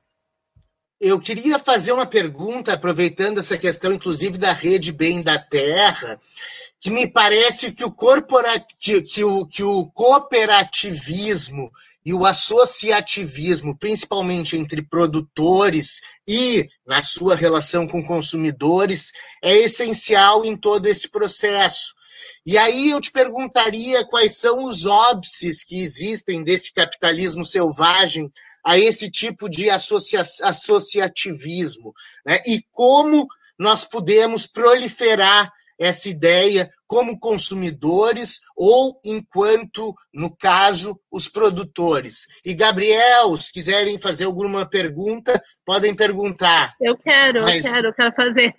[1.01, 6.19] Eu queria fazer uma pergunta, aproveitando essa questão, inclusive, da rede Bem da Terra,
[6.81, 8.65] que me parece que o, corporat...
[8.79, 11.71] que, que, o, que o cooperativismo
[12.07, 20.57] e o associativismo, principalmente entre produtores e na sua relação com consumidores, é essencial em
[20.57, 21.95] todo esse processo.
[22.47, 28.31] E aí eu te perguntaria quais são os óbices que existem desse capitalismo selvagem
[28.65, 31.93] a esse tipo de associa associativismo,
[32.25, 32.39] né?
[32.47, 33.27] e como
[33.59, 42.27] nós podemos proliferar essa ideia como consumidores ou enquanto, no caso, os produtores.
[42.45, 46.75] E, Gabriel, se quiserem fazer alguma pergunta, podem perguntar.
[46.81, 47.65] Eu quero, Mas...
[47.65, 48.55] eu quero, eu quero fazer.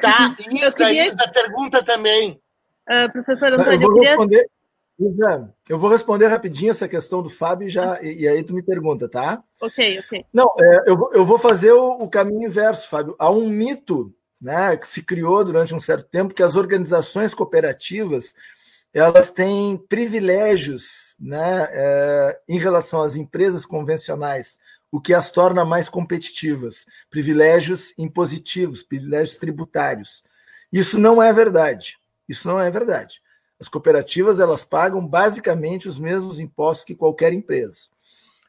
[0.00, 1.06] Tá, Isa, queria...
[1.06, 2.40] Isa, pergunta também.
[2.88, 4.50] Uh, professor Antônio, eu, vou responder,
[5.68, 9.08] eu vou responder rapidinho essa questão do Fábio já, e, e aí tu me pergunta,
[9.08, 9.42] tá?
[9.60, 10.24] Ok, ok.
[10.32, 13.16] Não, é, eu, eu vou fazer o, o caminho inverso, Fábio.
[13.18, 18.34] Há um mito né, que se criou durante um certo tempo, que as organizações cooperativas
[18.92, 24.56] elas têm privilégios né, é, em relação às empresas convencionais,
[24.90, 30.22] o que as torna mais competitivas, privilégios impositivos, privilégios tributários.
[30.72, 31.98] Isso não é verdade.
[32.28, 33.20] Isso não é verdade.
[33.60, 37.86] As cooperativas elas pagam basicamente os mesmos impostos que qualquer empresa.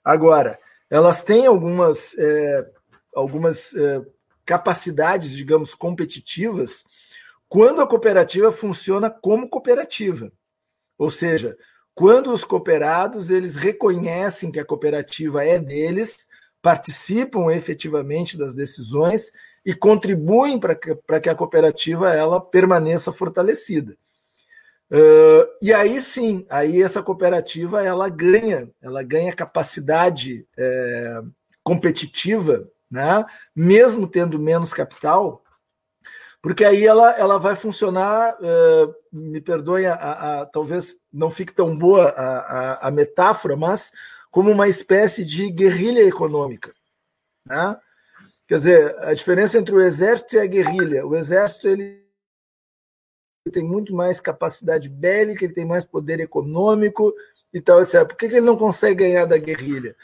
[0.04, 0.60] Agora,
[0.90, 2.72] elas têm algumas, é,
[3.14, 4.02] algumas é,
[4.46, 6.84] capacidades, digamos, competitivas,
[7.48, 10.32] quando a cooperativa funciona como cooperativa.
[10.98, 11.58] Ou seja,
[11.94, 16.28] quando os cooperados eles reconhecem que a cooperativa é deles,
[16.62, 19.32] participam efetivamente das decisões
[19.66, 23.98] e contribuem para que, que a cooperativa ela permaneça fortalecida.
[24.92, 31.22] Uh, e aí sim, aí essa cooperativa ela ganha, ela ganha capacidade é,
[31.64, 33.26] competitiva né?
[33.56, 35.44] mesmo tendo menos capital,
[36.42, 41.76] porque aí ela, ela vai funcionar, uh, me perdoe, a, a, talvez não fique tão
[41.76, 43.92] boa a, a, metáfora, mas
[44.30, 46.72] como uma espécie de guerrilha econômica.
[47.46, 47.76] Né?
[48.48, 51.06] Quer dizer, a diferença entre o exército e a guerrilha.
[51.06, 52.06] O exército ele
[53.52, 57.14] tem muito mais capacidade bélica, ele tem mais poder econômico
[57.54, 58.06] e tal, etc.
[58.06, 59.96] Por que, que ele não consegue ganhar da guerrilha?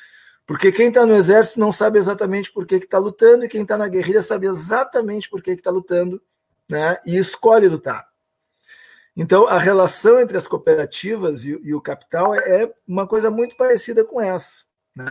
[0.46, 3.78] Porque quem está no exército não sabe exatamente por que está lutando, e quem está
[3.78, 6.22] na guerrilha sabe exatamente por que está lutando
[6.70, 8.10] né, e escolhe lutar.
[9.16, 13.56] Então, a relação entre as cooperativas e, e o capital é, é uma coisa muito
[13.56, 14.64] parecida com essa.
[14.96, 15.06] Né?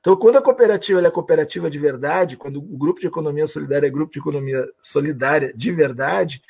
[0.00, 3.90] Então, quando a cooperativa é cooperativa de verdade, quando o grupo de economia solidária é
[3.90, 6.42] grupo de economia solidária de verdade,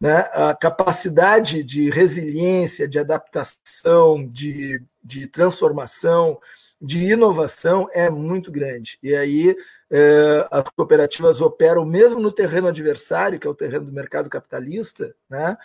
[0.00, 6.40] né, a capacidade de resiliência, de adaptação, de, de transformação,
[6.80, 8.98] de inovação é muito grande.
[9.00, 9.54] E aí
[9.88, 15.14] é, as cooperativas operam mesmo no terreno adversário, que é o terreno do mercado capitalista,
[15.30, 15.56] né,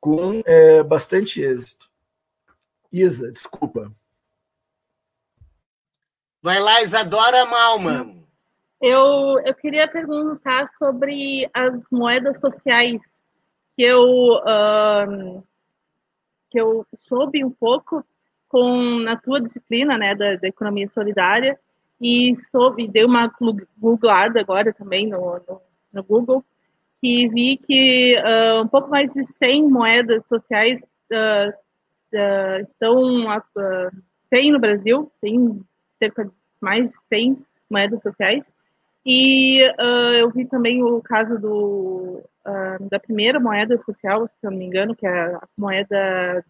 [0.00, 1.88] com é, bastante êxito.
[2.90, 3.92] Isa, desculpa.
[6.46, 8.22] Vai lá, Isadora Malman.
[8.80, 13.00] Eu, eu queria perguntar sobre as moedas sociais,
[13.74, 14.40] que eu,
[16.48, 18.04] que eu soube um pouco
[18.48, 21.58] com na tua disciplina, né, da, da economia solidária,
[22.00, 23.28] e soube, dei uma
[23.76, 25.60] googlada agora também no, no,
[25.92, 26.44] no Google,
[27.02, 30.80] que vi que uh, um pouco mais de 100 moedas sociais
[31.10, 33.26] uh, uh, estão
[34.30, 35.60] tem no Brasil, tem
[35.98, 36.30] cerca de
[36.60, 38.54] mais de 100 moedas sociais.
[39.04, 39.60] E
[40.18, 42.22] eu vi também o caso do,
[42.90, 46.44] da primeira moeda social, se eu não me engano, que é a moeda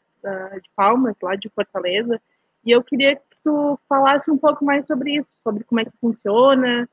[0.54, 2.20] de Palmas, lá de Fortaleza,
[2.64, 5.92] e eu queria que tu falasse um pouco mais sobre isso, sobre como é que
[6.00, 6.88] funciona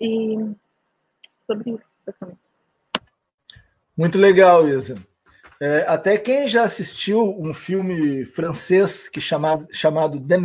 [0.00, 0.36] e
[1.46, 1.88] sobre isso.
[2.18, 2.36] Também.
[3.96, 4.96] Muito legal, Isa.
[5.60, 10.38] É, até quem já assistiu um filme francês que chamado, chamado The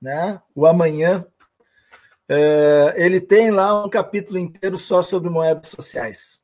[0.00, 0.40] né?
[0.54, 1.26] O Amanhã,
[2.28, 6.38] é, ele tem lá um capítulo inteiro só sobre moedas sociais.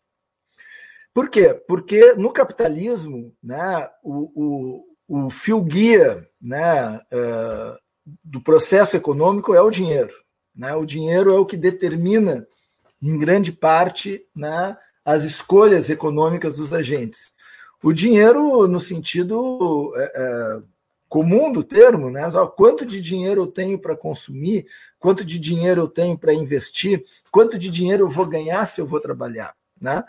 [1.13, 1.55] Por quê?
[1.69, 7.79] Porque no capitalismo, né, o, o fio guia né, uh,
[8.23, 10.13] do processo econômico é o dinheiro.
[10.55, 10.75] Né?
[10.75, 12.47] O dinheiro é o que determina,
[13.01, 17.33] em grande parte, né, as escolhas econômicas dos agentes.
[17.83, 20.63] O dinheiro, no sentido é, é,
[21.15, 22.23] comum do termo, né?
[22.57, 24.67] Quanto de dinheiro eu tenho para consumir,
[24.99, 28.87] quanto de dinheiro eu tenho para investir, quanto de dinheiro eu vou ganhar se eu
[28.87, 30.03] vou trabalhar, né?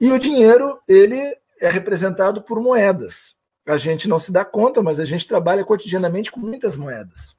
[0.00, 3.36] E o dinheiro, ele é representado por moedas.
[3.64, 7.36] A gente não se dá conta, mas a gente trabalha cotidianamente com muitas moedas.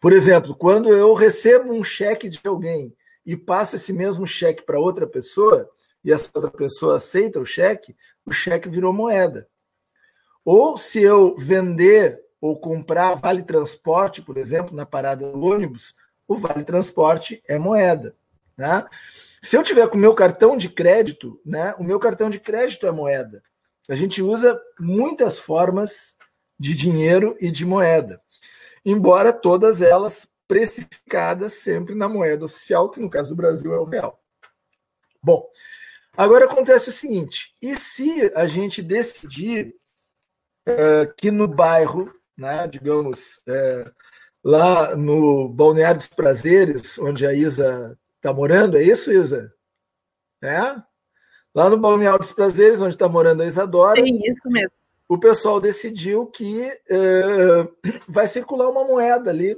[0.00, 2.92] Por exemplo, quando eu recebo um cheque de alguém
[3.24, 5.70] e passo esse mesmo cheque para outra pessoa,
[6.04, 7.94] e essa outra pessoa aceita o cheque,
[8.26, 9.46] o cheque virou moeda.
[10.44, 15.94] Ou se eu vender ou comprar vale transporte, por exemplo, na parada do ônibus,
[16.26, 18.16] o vale transporte é moeda.
[18.56, 18.84] Né?
[19.40, 22.86] Se eu tiver com o meu cartão de crédito, né, o meu cartão de crédito
[22.86, 23.42] é moeda.
[23.88, 26.16] A gente usa muitas formas
[26.58, 28.20] de dinheiro e de moeda
[28.84, 33.84] embora todas elas precificadas sempre na moeda oficial, que no caso do Brasil é o
[33.84, 34.20] real.
[35.22, 35.48] Bom,
[36.16, 39.74] agora acontece o seguinte: e se a gente decidir
[40.68, 43.90] uh, que no bairro, né, digamos, uh,
[44.42, 49.52] lá no Balneário dos Prazeres, onde a Isa está morando, é isso, Isa?
[50.42, 50.74] É?
[51.54, 54.00] Lá no Balneário dos Prazeres, onde está morando a Isadora.
[54.00, 54.72] É isso mesmo
[55.12, 59.54] o pessoal decidiu que uh, vai circular uma moeda ali,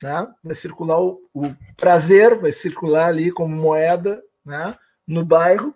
[0.00, 0.32] né?
[0.44, 4.78] vai circular o, o, prazer, vai circular ali como moeda né?
[5.04, 5.74] no bairro,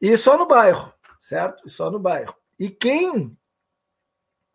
[0.00, 1.68] e só no bairro, certo?
[1.68, 2.34] Só no bairro.
[2.58, 3.36] E quem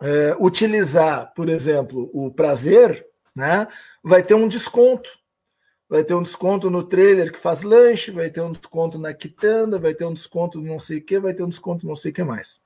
[0.02, 3.68] uh, utilizar, por exemplo, o prazer, né?
[4.04, 5.10] vai ter um desconto.
[5.90, 9.80] Vai ter um desconto no trailer que faz lanche, vai ter um desconto na quitanda,
[9.80, 12.14] vai ter um desconto não sei o que, vai ter um desconto não sei o
[12.14, 12.62] que mais.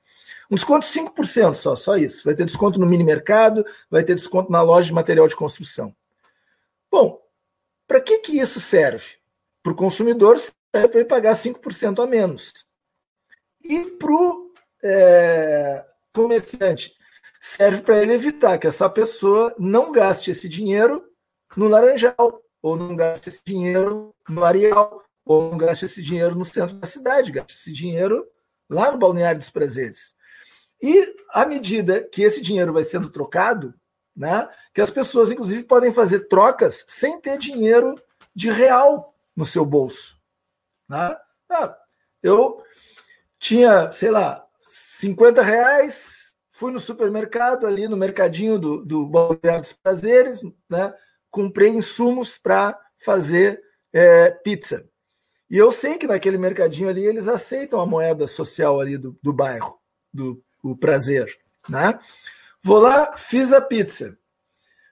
[0.50, 2.24] Um desconto de 5% só, só isso.
[2.24, 5.94] Vai ter desconto no mini mercado, vai ter desconto na loja de material de construção.
[6.90, 7.20] Bom,
[7.86, 9.16] para que, que isso serve?
[9.62, 12.66] Para o consumidor, serve para ele pagar 5% a menos.
[13.62, 14.52] E para o
[14.82, 16.96] é, comerciante,
[17.42, 21.04] serve para ele evitar que essa pessoa não gaste esse dinheiro
[21.56, 26.44] no Laranjal, ou não gaste esse dinheiro no Areal, ou não gaste esse dinheiro no
[26.44, 28.24] centro da cidade, gaste esse dinheiro
[28.70, 30.14] lá no Balneário dos Prazeres.
[30.80, 33.74] E à medida que esse dinheiro vai sendo trocado,
[34.16, 38.00] né, que as pessoas, inclusive, podem fazer trocas sem ter dinheiro
[38.32, 40.16] de real no seu bolso.
[40.88, 41.16] Né?
[41.50, 41.76] Ah,
[42.22, 42.62] eu
[43.36, 46.21] tinha, sei lá, 50 reais,
[46.62, 50.40] fui no supermercado, ali no mercadinho do, do Balneário dos Prazeres,
[50.70, 50.94] né,
[51.28, 53.60] comprei insumos para fazer
[53.92, 54.88] é, pizza.
[55.50, 59.32] E eu sei que naquele mercadinho ali eles aceitam a moeda social ali do, do
[59.32, 59.76] bairro,
[60.14, 61.36] do, o prazer.
[61.68, 61.98] Né?
[62.62, 64.16] Vou lá, fiz a pizza.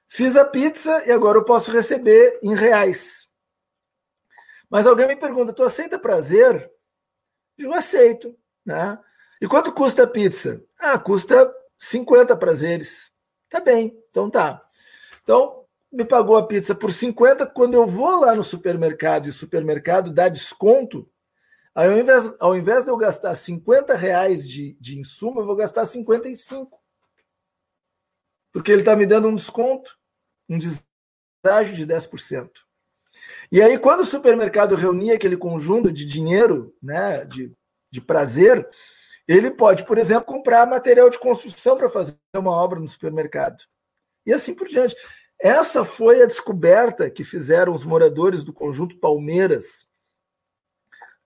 [0.09, 3.29] Fiz a pizza e agora eu posso receber em reais.
[4.68, 6.68] Mas alguém me pergunta: tu aceita prazer?
[7.57, 8.37] Eu aceito.
[8.66, 8.99] Né?
[9.41, 10.62] E quanto custa a pizza?
[10.79, 13.11] Ah, custa 50 prazeres.
[13.49, 14.62] Tá bem, então tá.
[15.22, 17.47] Então, me pagou a pizza por 50.
[17.47, 21.11] Quando eu vou lá no supermercado e o supermercado dá desconto,
[21.74, 25.87] ao invés, ao invés de eu gastar 50 reais de, de insumo, eu vou gastar
[25.87, 26.78] 55.
[28.53, 29.97] Porque ele está me dando um desconto,
[30.49, 32.51] um deságio de 10%.
[33.51, 37.53] E aí, quando o supermercado reunia aquele conjunto de dinheiro, né, de,
[37.91, 38.68] de prazer,
[39.33, 43.62] ele pode, por exemplo, comprar material de construção para fazer uma obra no supermercado.
[44.26, 44.97] E assim por diante.
[45.39, 49.87] Essa foi a descoberta que fizeram os moradores do conjunto Palmeiras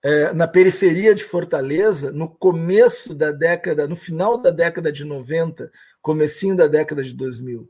[0.03, 5.71] é, na periferia de Fortaleza, no começo da década, no final da década de 90,
[5.99, 7.67] comecinho da década de 2000.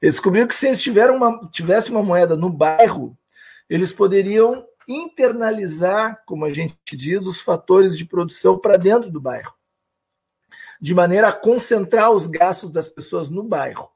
[0.00, 3.18] Eles descobriram que se eles uma, tivessem uma moeda no bairro,
[3.68, 9.52] eles poderiam internalizar, como a gente diz, os fatores de produção para dentro do bairro,
[10.84, 13.90] de maneira a concentrar os gastos das pessoas no bairro,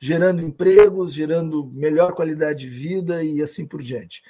[0.00, 4.20] gerando empregos, gerando melhor qualidade de vida e assim por diante.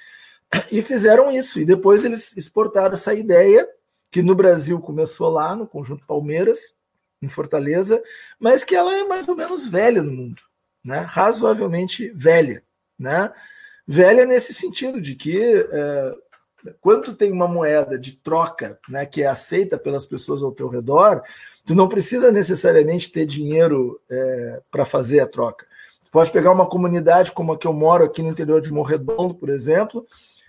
[0.71, 1.59] E fizeram isso.
[1.59, 3.67] E depois eles exportaram essa ideia,
[4.11, 6.75] que no Brasil começou lá, no Conjunto Palmeiras,
[7.23, 8.03] em Fortaleza,
[8.39, 10.43] mas que ela é mais ou menos velha no mundo,
[10.85, 10.99] né?
[10.99, 12.63] razoavelmente velha.
[12.99, 13.33] Né?
[13.89, 16.15] Velha nesse sentido de que é,
[16.83, 21.23] quando tem uma moeda de troca né, que é aceita pelas pessoas ao teu redor,
[21.65, 25.67] tu não precisa necessariamente ter dinheiro é, para fazer a troca.
[26.05, 29.35] Tu pode pegar uma comunidade como a que eu moro aqui no interior de Morredondo,
[29.35, 30.07] por exemplo,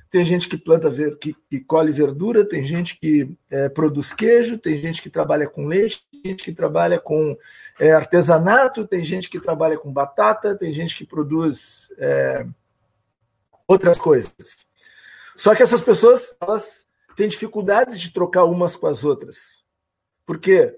[0.10, 4.58] tem gente que planta ver, que, que colhe verdura, tem gente que é, produz queijo,
[4.58, 7.38] tem gente que trabalha com leite, tem gente que trabalha com
[7.80, 12.46] é, artesanato, tem gente que trabalha com batata, tem gente que produz é,
[13.68, 14.34] outras coisas.
[15.36, 19.66] Só que essas pessoas elas têm dificuldades de trocar umas com as outras.
[20.26, 20.76] Por quê?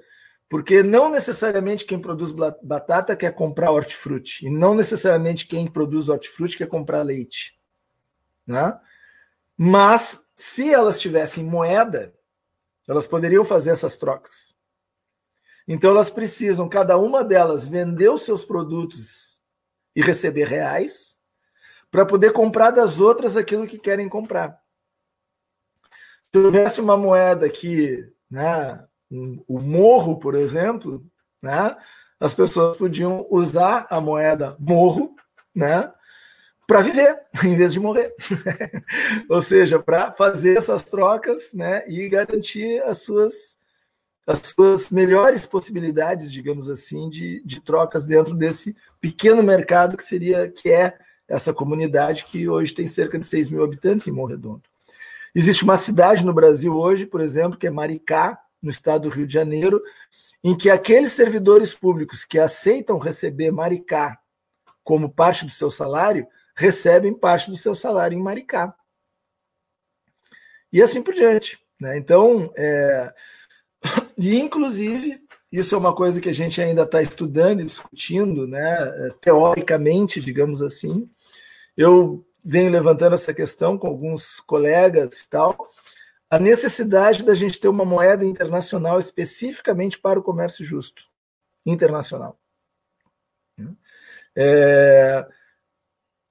[0.49, 6.57] Porque não necessariamente quem produz batata quer comprar hortifruti, e não necessariamente quem produz hortifruti
[6.57, 7.59] quer comprar leite.
[8.45, 8.79] Né?
[9.57, 12.13] Mas, se elas tivessem moeda,
[12.87, 14.55] elas poderiam fazer essas trocas.
[15.67, 19.37] Então, elas precisam, cada uma delas, vender os seus produtos
[19.93, 21.17] e receber reais,
[21.91, 24.61] para poder comprar das outras aquilo que querem comprar.
[26.31, 31.05] Se houvesse uma moeda que né, o morro, por exemplo,
[31.41, 31.75] né,
[32.19, 35.15] as pessoas podiam usar a moeda morro
[35.55, 35.91] né,
[36.67, 38.13] para viver, em vez de morrer.
[39.29, 43.57] Ou seja, para fazer essas trocas né, e garantir as suas,
[44.25, 50.49] as suas melhores possibilidades, digamos assim, de, de trocas dentro desse pequeno mercado que seria
[50.49, 50.97] que é
[51.27, 54.63] essa comunidade que hoje tem cerca de 6 mil habitantes em Morredondo.
[55.35, 59.27] Existe uma cidade no Brasil hoje, por exemplo, que é Maricá, no estado do Rio
[59.27, 59.81] de Janeiro,
[60.43, 64.19] em que aqueles servidores públicos que aceitam receber Maricá
[64.83, 68.73] como parte do seu salário, recebem parte do seu salário em Maricá.
[70.71, 71.59] E assim por diante.
[71.79, 71.97] Né?
[71.97, 73.13] Então, é...
[74.17, 78.77] e inclusive, isso é uma coisa que a gente ainda está estudando e discutindo, né?
[79.19, 81.09] teoricamente, digamos assim.
[81.75, 85.69] Eu venho levantando essa questão com alguns colegas e tal,
[86.29, 91.03] a necessidade da gente ter uma moeda internacional especificamente para o comércio justo
[91.65, 92.39] internacional.
[94.35, 95.25] É...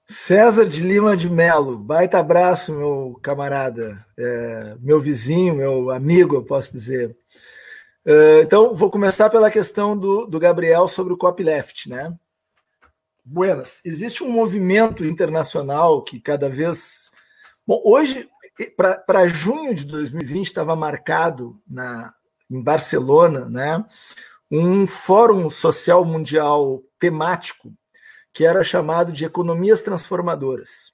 [0.07, 6.43] César de Lima de Melo, baita abraço, meu camarada, é, meu vizinho, meu amigo, eu
[6.43, 7.17] posso dizer.
[8.05, 12.15] Uh, então, vou começar pela questão do, do Gabriel sobre o copyleft, né?
[13.25, 17.09] Buenas, existe um movimento internacional que cada vez.
[17.65, 18.29] Bom, hoje,
[18.77, 22.13] para junho de 2020, estava marcado na,
[22.47, 23.83] em Barcelona, né?
[24.51, 27.73] Um fórum social mundial temático
[28.35, 30.93] que era chamado de Economias Transformadoras.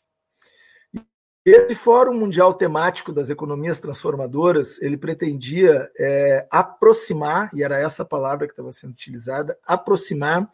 [1.44, 8.46] Esse Fórum Mundial Temático das Economias Transformadoras, ele pretendia é, aproximar, e era essa palavra
[8.46, 10.48] que estava sendo utilizada, aproximar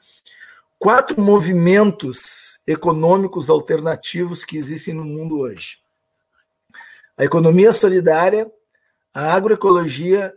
[0.79, 5.79] quatro movimentos econômicos alternativos que existem no mundo hoje.
[7.17, 8.49] A economia solidária,
[9.13, 10.33] a agroecologia,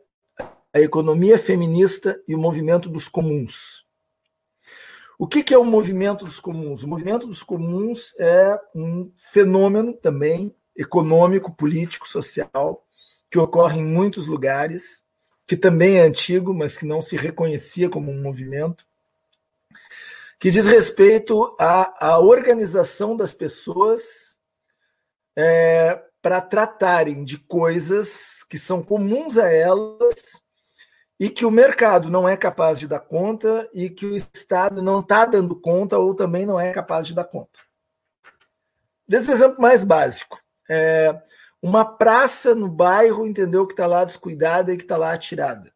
[0.74, 3.88] a economia feminista e o movimento dos comuns.
[5.20, 6.82] O que, é o movimento dos comuns?
[6.82, 12.86] O movimento dos comuns é um fenômeno também econômico, político, social,
[13.30, 15.02] que ocorre em muitos lugares,
[15.46, 18.86] que também é antigo, mas que não se reconhecia como um movimento,
[20.38, 24.38] que diz respeito à, à organização das pessoas
[25.36, 30.40] é, para tratarem de coisas que são comuns a elas
[31.20, 35.00] e que o mercado não é capaz de dar conta e que o Estado não
[35.00, 37.60] está dando conta ou também não é capaz de dar conta.
[39.06, 40.40] Desse exemplo mais básico.
[40.68, 41.14] É
[41.60, 45.70] uma praça no bairro, entendeu, que está lá descuidada e que está lá atirada.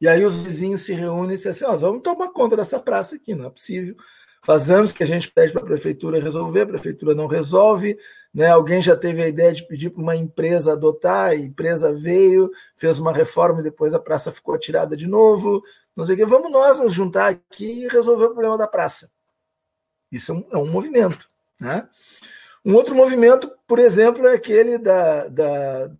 [0.00, 3.34] E aí os vizinhos se reúnem e dizem assim, vamos tomar conta dessa praça aqui,
[3.34, 3.96] não é possível.
[4.44, 7.98] Faz anos que a gente pede para a prefeitura resolver, a prefeitura não resolve,
[8.32, 8.48] né?
[8.50, 12.98] Alguém já teve a ideia de pedir para uma empresa adotar, a empresa veio, fez
[12.98, 15.62] uma reforma e depois a praça ficou atirada de novo.
[15.96, 16.24] Não sei o que.
[16.24, 19.10] Vamos nós nos juntar aqui e resolver o problema da praça.
[20.10, 21.28] Isso é um, é um movimento.
[21.60, 21.88] Né?
[22.64, 25.90] Um outro movimento, por exemplo, é aquele da, da,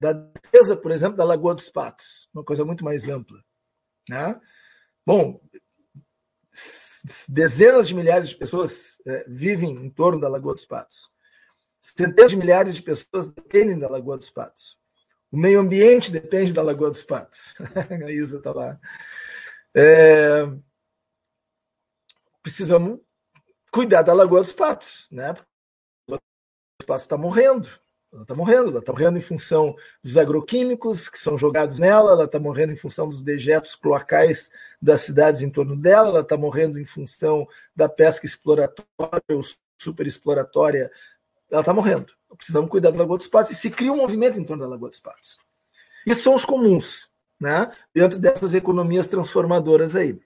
[0.00, 3.38] da defesa, por exemplo, da Lagoa dos Patos, uma coisa muito mais ampla.
[4.08, 4.40] Né?
[5.04, 5.40] Bom,
[7.28, 11.10] dezenas de milhares de pessoas é, vivem em torno da Lagoa dos Patos.
[11.94, 14.76] Centenas de milhares de pessoas dependem da Lagoa dos Patos.
[15.30, 17.54] O meio ambiente depende da Lagoa dos Patos.
[18.04, 18.78] A Isa está lá.
[19.74, 20.48] É...
[22.42, 23.00] Precisamos
[23.70, 25.28] cuidar da Lagoa dos Patos, né?
[25.28, 25.46] A
[26.08, 26.22] Lagoa
[26.80, 27.68] dos Patos está morrendo.
[28.12, 32.24] Ela está morrendo, ela está morrendo em função dos agroquímicos que são jogados nela, ela
[32.24, 36.78] está morrendo em função dos dejetos cloacais das cidades em torno dela, ela está morrendo
[36.78, 39.42] em função da pesca exploratória ou
[39.78, 40.90] superexploratória,
[41.50, 42.06] ela está morrendo.
[42.36, 44.90] Precisamos cuidar da Lagoa dos Patos e se cria um movimento em torno da Lagoa
[44.90, 45.38] dos Patos.
[46.06, 47.08] Isso são os comuns,
[47.40, 47.70] né?
[47.94, 50.18] dentro dessas economias transformadoras aí.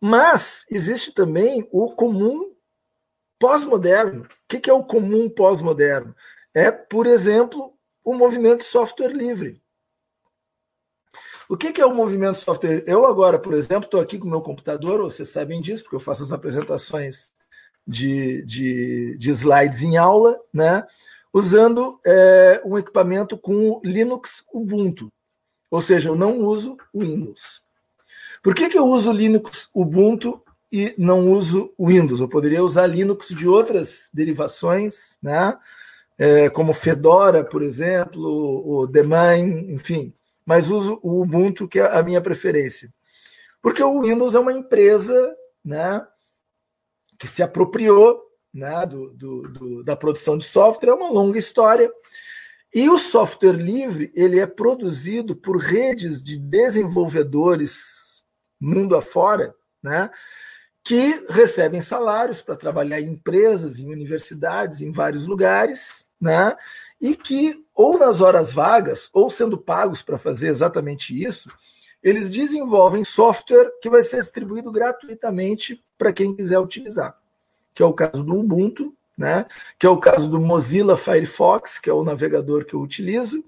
[0.00, 2.54] Mas existe também o comum
[3.38, 4.24] pós-moderno.
[4.24, 6.14] O que é o comum pós-moderno?
[6.54, 7.72] é, por exemplo,
[8.04, 9.62] o movimento software livre.
[11.48, 12.84] O que é o movimento software?
[12.86, 16.00] Eu agora, por exemplo, estou aqui com o meu computador, vocês sabem disso, porque eu
[16.00, 17.32] faço as apresentações
[17.86, 20.86] de, de, de slides em aula, né?
[21.32, 25.12] usando é, um equipamento com Linux Ubuntu.
[25.70, 27.62] Ou seja, eu não uso Windows.
[28.42, 32.20] Por que, que eu uso Linux Ubuntu e não uso Windows?
[32.20, 35.56] Eu poderia usar Linux de outras derivações, né?
[36.20, 40.12] é, como Fedora, por exemplo, o Daemon, enfim,
[40.44, 42.92] mas uso o Ubuntu, que é a minha preferência.
[43.62, 46.06] Porque o Windows é uma empresa né,
[47.20, 48.18] que se apropriou
[48.52, 51.92] né, do, do, do, da produção de software, é uma longa história.
[52.74, 58.22] E o software livre ele é produzido por redes de desenvolvedores
[58.58, 60.10] mundo afora, né,
[60.82, 66.56] que recebem salários para trabalhar em empresas, em universidades, em vários lugares, né?
[67.00, 71.50] E que, ou nas horas vagas, ou sendo pagos para fazer exatamente isso,
[72.02, 77.14] eles desenvolvem software que vai ser distribuído gratuitamente para quem quiser utilizar.
[77.74, 79.44] Que é o caso do Ubuntu, né?
[79.78, 83.44] que é o caso do Mozilla Firefox, que é o navegador que eu utilizo,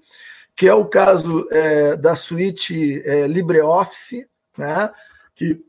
[0.55, 4.91] que é o caso é, da suíte é, LibreOffice, né?
[5.33, 5.59] que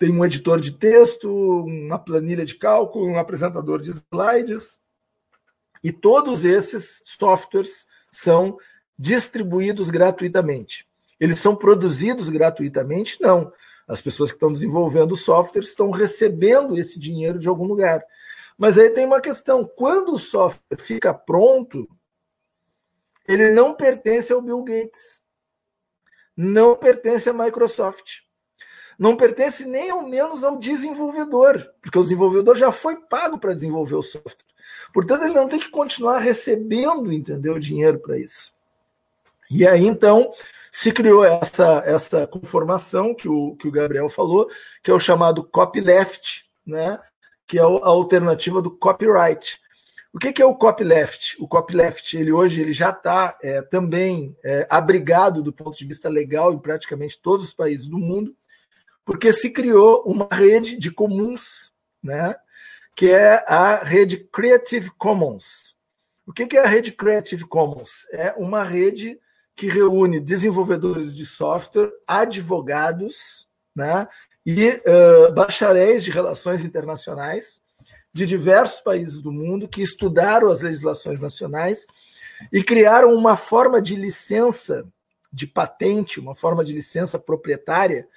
[0.00, 1.30] tem um editor de texto,
[1.64, 4.80] uma planilha de cálculo, um apresentador de slides,
[5.84, 8.58] e todos esses softwares são
[8.98, 10.88] distribuídos gratuitamente.
[11.20, 13.18] Eles são produzidos gratuitamente?
[13.20, 13.52] Não.
[13.86, 18.04] As pessoas que estão desenvolvendo o software estão recebendo esse dinheiro de algum lugar.
[18.56, 21.88] Mas aí tem uma questão: quando o software fica pronto,
[23.26, 25.22] ele não pertence ao Bill Gates,
[26.36, 28.20] não pertence à Microsoft,
[28.98, 33.96] não pertence nem ao menos ao desenvolvedor, porque o desenvolvedor já foi pago para desenvolver
[33.96, 34.52] o software.
[34.92, 38.52] Portanto, ele não tem que continuar recebendo, entendeu, dinheiro para isso.
[39.50, 40.32] E aí, então,
[40.74, 44.48] se criou essa, essa conformação que o, que o Gabriel falou,
[44.82, 46.98] que é o chamado copyleft, né?
[47.46, 49.60] que é a alternativa do copyright.
[50.14, 51.36] O que, que é o copyleft?
[51.38, 56.08] O copyleft, ele hoje ele já está é, também é, abrigado do ponto de vista
[56.08, 58.34] legal em praticamente todos os países do mundo,
[59.04, 61.70] porque se criou uma rede de comuns,
[62.02, 62.34] né?
[62.96, 65.76] que é a rede Creative Commons.
[66.26, 68.06] O que é a rede Creative Commons?
[68.10, 69.20] É uma rede
[69.62, 74.08] que reúne desenvolvedores de software, advogados né,
[74.44, 77.62] e uh, bacharéis de relações internacionais
[78.12, 81.86] de diversos países do mundo que estudaram as legislações nacionais
[82.52, 84.84] e criaram uma forma de licença
[85.32, 88.08] de patente, uma forma de licença proprietária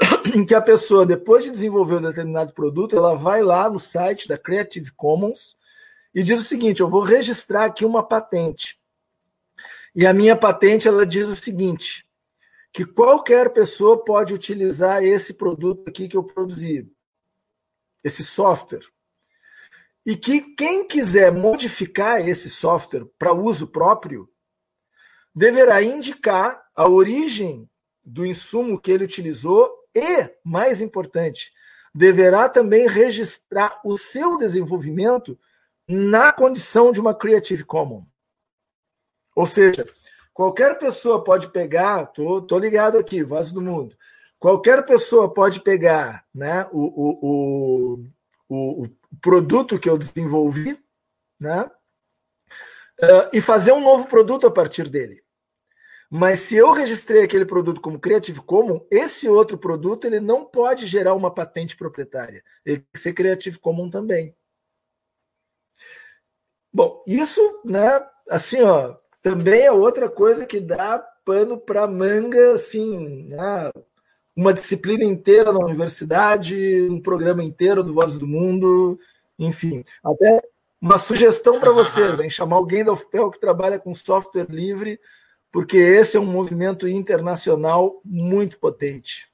[0.34, 4.26] em que a pessoa, depois de desenvolver um determinado produto, ela vai lá no site
[4.26, 5.56] da Creative Commons
[6.12, 8.81] e diz o seguinte: eu vou registrar aqui uma patente.
[9.94, 12.06] E a minha patente ela diz o seguinte:
[12.72, 16.90] que qualquer pessoa pode utilizar esse produto aqui que eu produzi,
[18.02, 18.86] esse software.
[20.04, 24.28] E que quem quiser modificar esse software para uso próprio
[25.34, 27.68] deverá indicar a origem
[28.04, 31.52] do insumo que ele utilizou e, mais importante,
[31.94, 35.38] deverá também registrar o seu desenvolvimento
[35.86, 38.11] na condição de uma Creative Commons.
[39.34, 39.86] Ou seja,
[40.32, 43.96] qualquer pessoa pode pegar, tô, tô ligado aqui, voz do mundo.
[44.38, 48.04] Qualquer pessoa pode pegar né, o, o,
[48.48, 48.88] o, o
[49.20, 50.78] produto que eu desenvolvi
[51.38, 51.62] né,
[53.00, 55.22] uh, e fazer um novo produto a partir dele.
[56.10, 60.86] Mas se eu registrei aquele produto como Creative Commons, esse outro produto ele não pode
[60.86, 62.44] gerar uma patente proprietária.
[62.66, 64.36] Ele tem que ser Creative Commons também.
[66.70, 73.28] Bom, isso, né, assim, ó, também é outra coisa que dá pano para manga, assim,
[73.28, 73.70] né,
[74.34, 78.98] uma disciplina inteira na universidade, um programa inteiro do Vozes do Mundo,
[79.38, 79.84] enfim.
[80.04, 80.42] Até
[80.80, 84.98] uma sugestão para vocês, em chamar alguém da UFPEL que trabalha com software livre,
[85.50, 89.30] porque esse é um movimento internacional muito potente.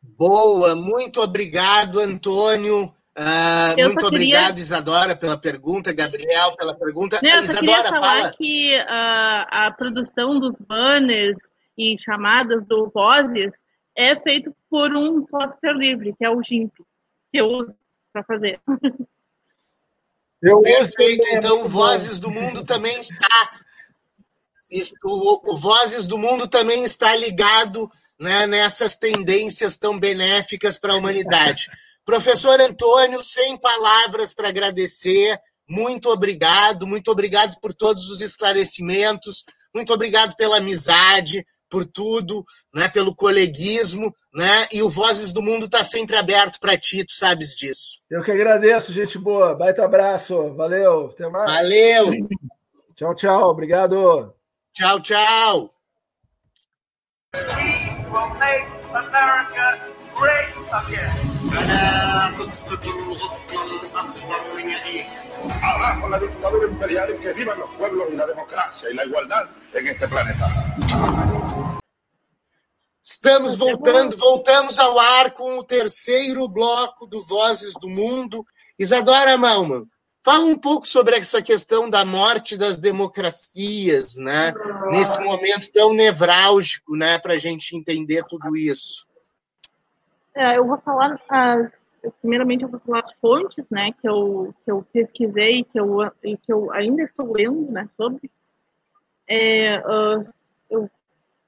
[0.00, 2.93] Boa, muito obrigado, Antônio.
[3.16, 4.62] Uh, muito obrigado, queria...
[4.62, 7.20] Isadora, pela pergunta, Gabriel, pela pergunta.
[7.22, 8.34] Não, eu Isadora, falar fala.
[8.36, 11.38] que uh, a produção dos banners
[11.78, 13.62] e chamadas do Vozes
[13.96, 16.72] é feito por um software livre, que é o GIMP,
[17.30, 17.74] que eu uso
[18.12, 18.60] para fazer.
[20.42, 23.50] Eu Perfeito, então o Vozes do Mundo também está.
[25.02, 27.90] O, o Vozes do Mundo também está ligado
[28.20, 31.70] né, nessas tendências tão benéficas para a humanidade.
[32.04, 35.38] Professor Antônio, sem palavras para agradecer,
[35.68, 39.44] muito obrigado, muito obrigado por todos os esclarecimentos,
[39.74, 44.68] muito obrigado pela amizade, por tudo, né, pelo coleguismo, né?
[44.72, 48.02] E o Vozes do Mundo está sempre aberto para ti, tu sabes disso.
[48.08, 49.54] Eu que agradeço, gente boa.
[49.54, 50.54] Baita abraço.
[50.54, 51.06] Valeu.
[51.06, 51.50] Até mais.
[51.50, 52.28] Valeu.
[52.94, 53.50] Tchau, tchau.
[53.50, 54.32] Obrigado.
[54.72, 55.74] Tchau, tchau.
[65.62, 69.48] Abajo la dictadura imperial y que vivan los pueblos y la democracia y la igualdad
[69.72, 70.46] en este planeta.
[73.02, 78.44] Estamos voltando, voltamos ao ar com o terceiro bloco do Vozes do Mundo.
[78.78, 79.84] Isadora Malman,
[80.24, 84.54] fala um pouco sobre essa questão da morte das democracias, né?
[84.90, 89.06] Nesse momento tão nevrálgico, né, para a gente entender tudo isso.
[90.34, 91.80] É, eu vou falar as,
[92.20, 96.36] primeiramente eu vou falar as fontes, né, que eu que eu pesquisei, que eu e
[96.36, 98.30] que eu ainda estou lendo, né, sobre.
[99.28, 100.28] É, uh,
[100.68, 100.90] eu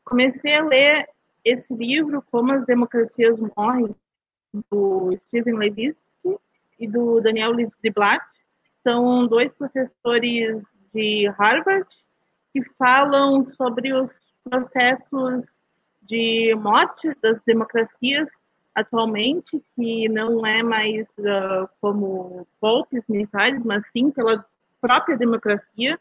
[0.04, 1.08] comecei a ler
[1.44, 3.94] esse livro, Como as Democracias Morrem,
[4.70, 6.38] do Steven Levitsky
[6.78, 8.24] e do Daniel Ziblatt,
[8.82, 10.62] são dois professores
[10.94, 11.86] de Harvard
[12.52, 14.10] que falam sobre os
[14.44, 15.44] processos
[16.02, 18.28] de morte das democracias
[18.76, 24.44] atualmente, que não é mais uh, como golpes militares, mas sim pela
[24.80, 25.98] própria democracia.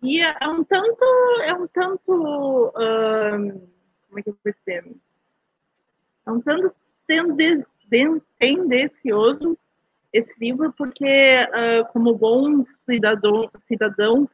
[0.00, 1.04] E é um tanto,
[1.42, 3.68] é um tanto, uh,
[4.06, 4.86] como é que eu vou dizer?
[6.24, 6.72] É um tanto
[8.38, 9.58] tendencioso
[10.12, 14.28] esse livro, porque uh, como bons cidadão, cidadãos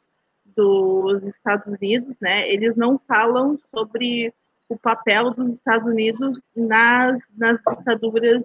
[0.45, 4.35] dos Estados Unidos, né, eles não falam sobre
[4.71, 8.43] o papel dos Estados Unidos nas, nas ditaduras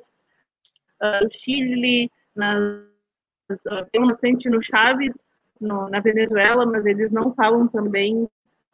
[1.01, 2.59] uh, Chile, nas,
[3.51, 5.13] uh, tem uma frente no Chaves,
[5.61, 8.27] na Venezuela, mas eles não falam também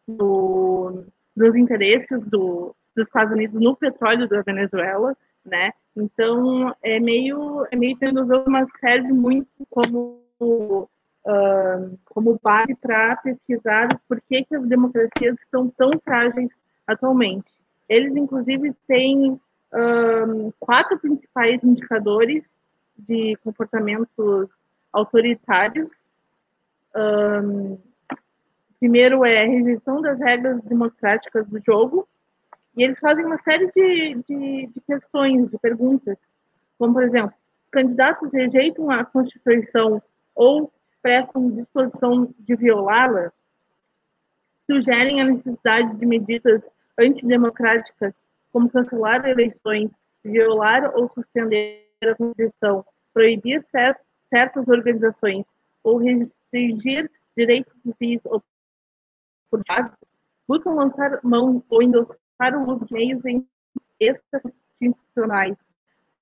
[0.07, 1.03] do,
[1.35, 5.71] dos interesses do, dos Estados Unidos no petróleo da Venezuela, né?
[5.95, 13.87] Então é meio é meio tendencioso, mas serve muito como uh, como base para pesquisar
[14.07, 16.51] por que, que as democracias estão tão frágeis
[16.91, 17.51] atualmente.
[17.87, 19.39] Eles, inclusive, têm
[19.73, 22.49] um, quatro principais indicadores
[22.97, 24.49] de comportamentos
[24.91, 25.89] autoritários.
[26.95, 27.77] Um,
[28.79, 32.07] primeiro é a rejeição das regras democráticas do jogo,
[32.75, 36.17] e eles fazem uma série de, de, de questões, de perguntas,
[36.77, 37.33] como, por exemplo,
[37.69, 40.01] candidatos rejeitam a Constituição
[40.33, 43.31] ou expressam disposição de violá-la,
[44.69, 46.61] sugerem a necessidade de medidas
[46.99, 49.89] antidemocráticas, como cancelar eleições,
[50.23, 55.45] violar ou suspender a Constituição, proibir certas organizações
[55.83, 58.43] ou restringir direitos civis ou
[59.49, 59.97] políticos,
[60.47, 63.21] buscam lançar mão ou endossar o uso de meios
[63.99, 65.57] extra-institucionais,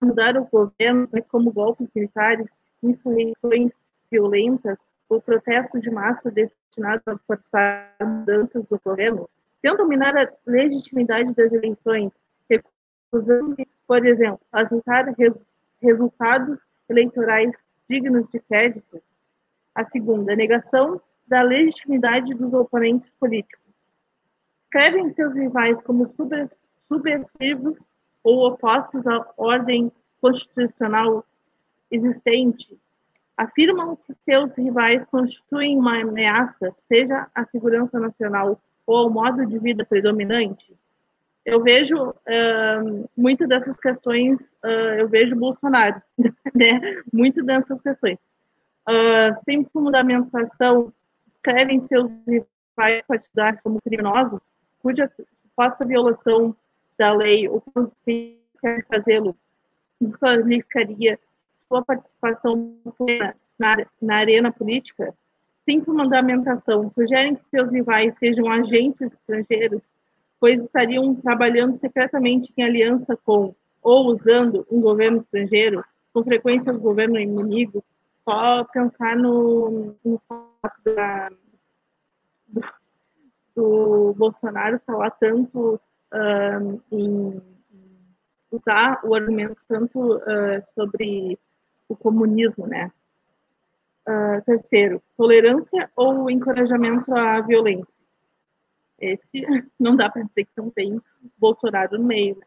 [0.02, 2.52] mudar o governo, como golpes militares,
[2.82, 3.72] insurreições
[4.12, 9.30] violentas ou protestos de massa destinados a forçar mudanças do governo,
[9.62, 12.12] tentam minar a legitimidade das eleições,
[12.50, 13.56] recusando,
[13.88, 15.14] por exemplo, aceitar
[15.82, 17.56] resultados eleitorais
[17.90, 19.02] dignos de crédito.
[19.76, 23.64] A segunda, a negação da legitimidade dos oponentes políticos.
[24.64, 26.14] Escrevem seus rivais como
[26.88, 27.78] subversivos
[28.24, 29.92] ou opostos à ordem
[30.22, 31.26] constitucional
[31.90, 32.78] existente.
[33.38, 39.60] Afirmam que seus rivais constituem uma ameaça, seja à segurança nacional ou ao modo de
[39.60, 40.76] vida predominante,
[41.46, 46.02] eu vejo uh, muito dessas questões, uh, eu vejo Bolsonaro,
[46.56, 47.02] né?
[47.14, 48.18] Muito dessas questões.
[48.88, 50.92] Uh, sem fundamentação,
[51.36, 54.42] escrevem seus rivais partidários como criminosos,
[54.82, 55.08] cuja
[55.44, 56.56] suposta violação
[56.98, 57.64] da lei ou
[58.08, 58.40] de
[58.88, 59.36] fazê-lo
[60.02, 61.20] desqualificaria
[61.68, 62.76] sua participação
[63.60, 65.14] na, na arena política?
[65.70, 69.84] Sem fundamentação, sugerem que seus rivais sejam agentes estrangeiros,
[70.40, 76.80] pois estariam trabalhando secretamente em aliança com ou usando um governo estrangeiro, com frequência o
[76.80, 77.84] governo inimigo,
[78.28, 81.30] só pensar no, no fato da,
[82.48, 82.62] do,
[83.56, 85.80] do Bolsonaro falar tanto
[86.92, 87.40] em
[88.52, 91.38] usar o argumento tanto uh, sobre
[91.88, 92.92] o comunismo, né?
[94.10, 97.94] Uh, terceiro, tolerância ou encorajamento à violência.
[99.00, 99.28] Esse
[99.80, 101.00] não dá para dizer que não tem
[101.38, 102.36] Bolsonaro no meio.
[102.36, 102.46] Né?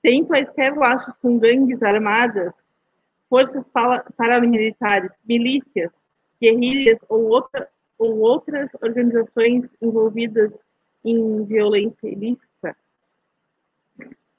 [0.00, 2.52] Tem quaisquer laços com gangues armadas,
[3.28, 3.68] forças
[4.16, 5.90] paramilitares, milícias,
[6.40, 10.56] guerrilhas ou, outra, ou outras organizações envolvidas
[11.04, 12.76] em violência ilícita?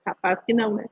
[0.06, 0.86] Capaz que não, né?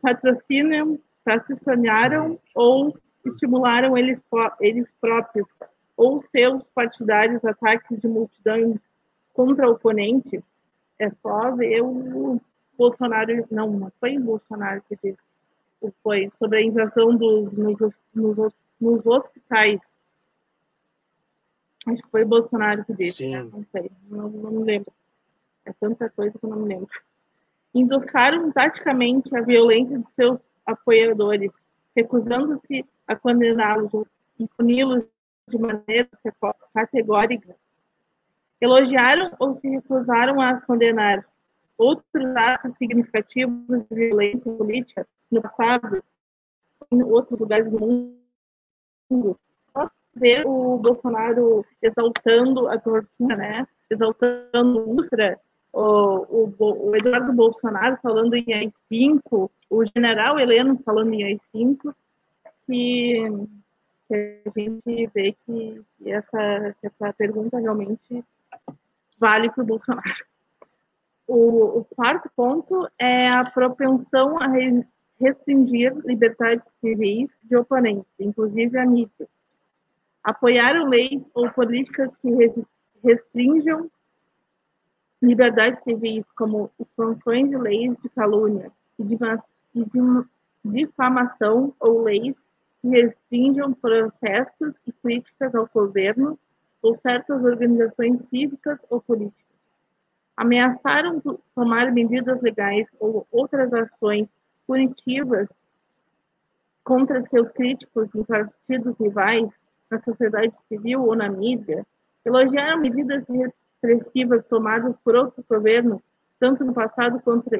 [0.00, 4.18] Patrocinam, patrocinaram ou estimularam eles,
[4.60, 5.48] eles próprios
[5.96, 8.78] ou seus partidários ataques de multidões
[9.32, 10.42] contra oponentes?
[10.98, 12.40] É só ver o
[12.76, 15.18] Bolsonaro, não, não foi o Bolsonaro que disse,
[16.02, 19.80] foi sobre a invasão dos, nos, nos, nos hospitais.
[21.86, 23.42] Acho que foi o Bolsonaro que disse, né?
[23.42, 24.92] não sei, não, não me lembro.
[25.64, 26.90] É tanta coisa que eu não me lembro
[27.74, 31.52] endossaram taticamente a violência de seus apoiadores,
[31.96, 33.90] recusando-se a condená-los
[34.38, 35.04] e puni-los
[35.48, 36.08] de maneira
[36.72, 37.56] categórica.
[38.60, 41.26] Elogiaram ou se recusaram a condenar
[41.76, 46.04] outros atos significativos de violência política no passado,
[46.92, 49.36] em outros lugares do mundo.
[49.72, 53.66] Só ver o Bolsonaro exaltando a tortura, né?
[53.90, 55.40] exaltando a Ustra,
[55.72, 61.92] o, o, o, Eduardo Bolsonaro falando em AI-5, o general Heleno falando em AI-5,
[62.70, 63.48] que,
[64.08, 68.24] que, a gente vê que, essa, que essa pergunta realmente
[69.18, 70.24] vale para o Bolsonaro.
[71.26, 74.46] O, quarto ponto é a propensão a
[75.20, 79.28] restringir liberdades civis de oponentes, inclusive a mídia.
[80.22, 82.28] Apoiaram leis ou políticas que
[83.02, 83.90] restringam
[85.22, 89.18] liberdades civis, como expansões de leis de calúnia e de
[90.64, 92.42] difamação ou leis
[92.80, 96.38] que restringam protestos e críticas ao governo
[96.82, 99.44] ou certas organizações cívicas ou políticas.
[100.36, 101.20] Ameaçaram
[101.54, 104.28] tomar medidas legais ou outras ações
[104.66, 105.48] punitivas
[106.82, 109.48] contra seus críticos em partidos rivais,
[109.90, 111.84] na sociedade civil ou na mídia,
[112.24, 113.24] elogiaram medidas
[113.82, 116.00] repressivas tomadas por outros governos,
[116.38, 117.50] tanto no passado quanto,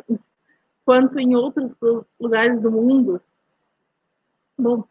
[0.85, 1.75] quanto em outros
[2.19, 3.21] lugares do mundo.
[4.57, 4.85] Bom,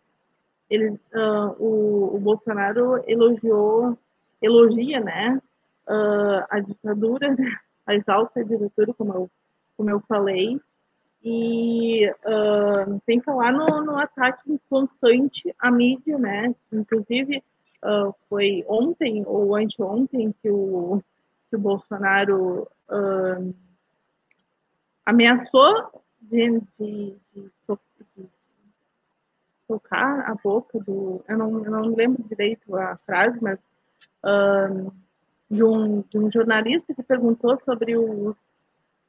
[0.70, 3.98] eles, uh, o, o, Bolsonaro elogiou,
[4.42, 5.42] elogia, né,
[5.88, 7.36] uh, a ditadura,
[7.88, 9.32] a exalta ditadura, como eu,
[9.76, 10.60] como eu falei,
[11.24, 17.44] e uh, tem que falar no, no ataque constante à mídia, né, inclusive
[18.28, 21.02] foi ontem ou anteontem que o
[21.50, 22.68] que o Bolsonaro
[25.06, 27.52] ameaçou de, de, de,
[29.70, 31.24] tocar a boca do.
[31.28, 33.60] Eu não, eu não lembro direito a frase, mas
[34.26, 34.92] uh,
[35.50, 38.36] de, um, de um jornalista que perguntou sobre os,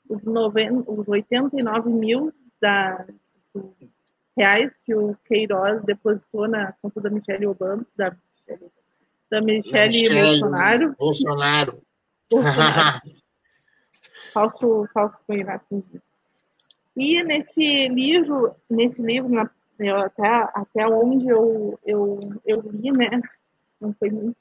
[0.07, 2.31] os, noven, os 89 mil
[2.61, 3.07] da,
[4.37, 8.15] reais que o Queiroz depositou na conta da Michelle Obama, da,
[9.31, 10.95] da Michelle, Michelle Bolsonaro.
[10.99, 11.83] Bolsonaro.
[14.31, 15.83] falso, falso candidato.
[16.95, 19.51] E nesse livro, nesse livro, na,
[19.81, 23.21] eu, até, até onde eu, eu, eu li, né?
[23.81, 24.37] Não foi muito.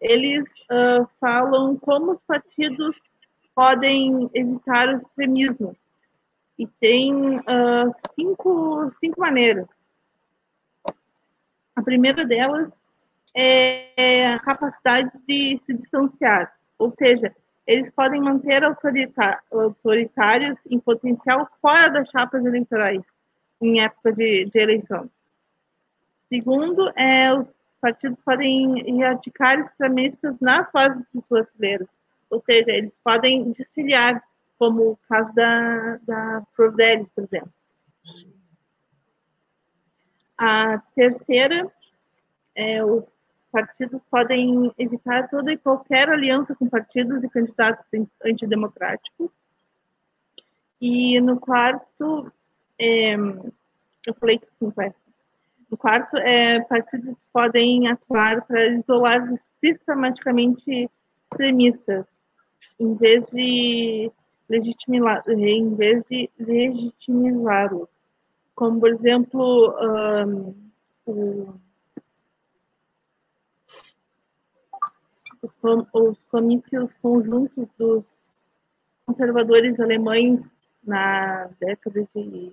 [0.00, 3.00] Eles uh, falam como os partidos
[3.54, 5.76] podem evitar o extremismo.
[6.58, 9.66] E tem uh, cinco, cinco maneiras.
[11.74, 12.70] A primeira delas
[13.34, 17.32] é a capacidade de se distanciar ou seja,
[17.64, 23.02] eles podem manter autoritários em potencial fora das chapas eleitorais,
[23.62, 25.08] em época de, de eleição.
[26.28, 27.46] Segundo, é, os
[27.80, 31.88] partidos podem erradicar extremistas nas fases dos brasileiros,
[32.28, 34.22] ou seja, eles podem desfiliar,
[34.58, 37.52] como o caso da, da Provelli, por exemplo.
[40.38, 41.70] A terceira
[42.54, 43.04] é os
[43.50, 47.84] partidos podem evitar toda e qualquer aliança com partidos e candidatos
[48.24, 49.30] antidemocráticos.
[50.80, 52.32] E no quarto,
[52.78, 54.96] é, eu falei que sim, parece.
[55.70, 59.26] No quarto, é, partidos podem atuar para isolar
[59.58, 60.90] sistematicamente
[61.30, 62.04] extremistas,
[62.78, 64.10] em vez de
[64.48, 67.88] legitimizá-los, em vez de legitimizá-los.
[68.54, 70.54] Como, por exemplo, um,
[71.06, 71.54] o,
[75.42, 78.04] os, os comícios conjuntos dos
[79.06, 80.44] conservadores alemães
[80.84, 82.52] na década de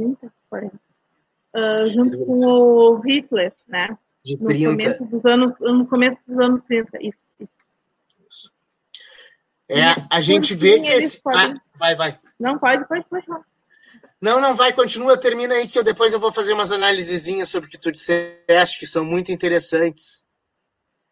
[0.00, 0.74] 30, 40,
[1.54, 3.98] uh, junto com o Hitler, né?
[4.24, 4.70] De no 30.
[4.70, 7.18] começo dos anos, no começo dos anos 30, isso.
[8.28, 8.52] isso.
[9.68, 11.20] É, a gente vê que esse.
[11.20, 12.18] podem- Ah, vai, vai.
[12.38, 13.26] Não, pode, pode, pode.
[14.20, 17.68] Não, não, vai, continua, termina aí, que eu depois eu vou fazer umas análisezinhas sobre
[17.68, 20.24] o que tu disseste, que são muito interessantes.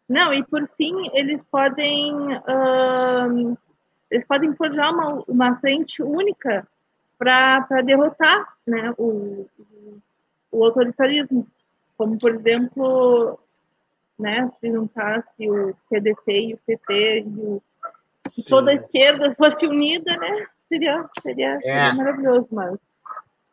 [0.07, 2.11] Não, e por fim, eles podem
[2.47, 3.55] ahn,
[4.11, 6.67] eles podem forjar uma, uma frente única
[7.19, 9.45] para derrotar né, o,
[10.51, 11.45] o, autoritarismo.
[11.97, 13.37] Como, por exemplo,
[14.17, 17.61] né, se juntasse o PDT e o PT e, o,
[18.37, 21.93] e toda a esquerda fosse unida, né, seria, seria, seria É.
[21.93, 22.79] maravilhoso, mas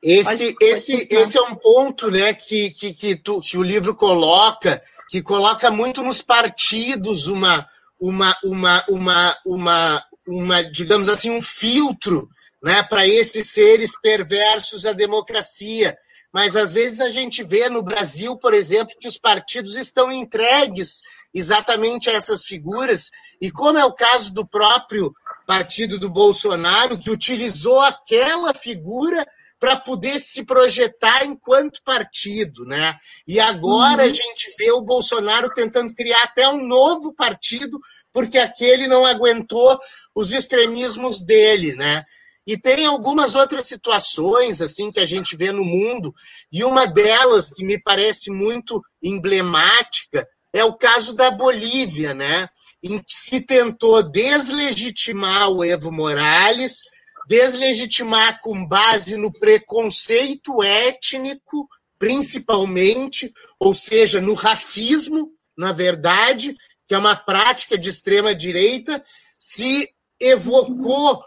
[0.01, 3.97] Esse, Pode- esse, esse é um ponto né, que, que, que, tu- que o livro
[3.97, 7.69] coloca, que coloca muito nos partidos uma,
[8.01, 12.29] uma, uma, uma, uma, uma digamos assim, um filtro
[12.63, 15.97] né, para esses seres perversos à democracia.
[16.33, 21.01] Mas às vezes a gente vê no Brasil, por exemplo, que os partidos estão entregues
[21.33, 25.13] exatamente a essas figuras, e como é o caso do próprio
[25.47, 29.27] partido do Bolsonaro, que utilizou aquela figura
[29.59, 32.95] para poder se projetar enquanto partido, né?
[33.27, 37.79] E agora a gente vê o Bolsonaro tentando criar até um novo partido,
[38.13, 39.79] porque aquele não aguentou
[40.15, 42.05] os extremismos dele, né?
[42.47, 46.15] E tem algumas outras situações assim que a gente vê no mundo,
[46.53, 52.49] e uma delas que me parece muito emblemática é o caso da Bolívia, né?
[52.83, 56.83] Em que se tentou deslegitimar o Evo Morales,
[57.29, 61.69] deslegitimar com base no preconceito étnico,
[61.99, 69.05] principalmente, ou seja, no racismo, na verdade, que é uma prática de extrema direita,
[69.39, 69.91] se
[70.21, 71.23] evocou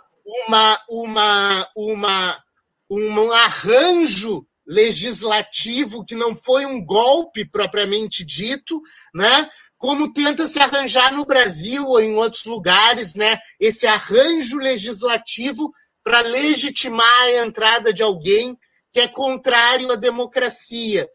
[0.47, 2.43] uma, uma, uma,
[2.89, 8.79] um arranjo legislativo que não foi um golpe propriamente dito,
[9.13, 9.49] né?
[9.77, 13.39] Como tenta se arranjar no Brasil ou em outros lugares, né?
[13.59, 15.71] Esse arranjo legislativo
[16.03, 18.57] para legitimar a entrada de alguém
[18.91, 21.07] que é contrário à democracia.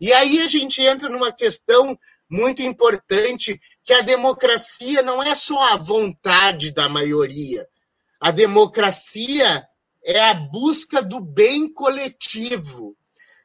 [0.00, 1.98] E aí a gente entra numa questão
[2.30, 7.66] muito importante que a democracia não é só a vontade da maioria.
[8.22, 9.66] A democracia
[10.04, 12.96] é a busca do bem coletivo.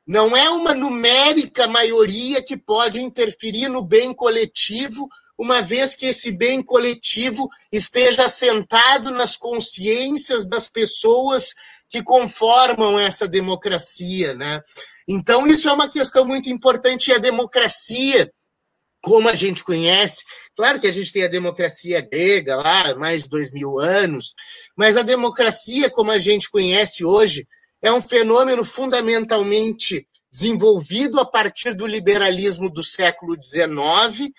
[0.05, 6.31] Não é uma numérica maioria que pode interferir no bem coletivo, uma vez que esse
[6.31, 11.55] bem coletivo esteja assentado nas consciências das pessoas
[11.89, 14.61] que conformam essa democracia, né?
[15.07, 18.31] Então isso é uma questão muito importante e a democracia,
[19.01, 20.23] como a gente conhece,
[20.55, 24.33] claro que a gente tem a democracia grega lá, mais de dois mil anos,
[24.75, 27.47] mas a democracia, como a gente conhece hoje,
[27.81, 34.31] é um fenômeno fundamentalmente desenvolvido a partir do liberalismo do século XIX,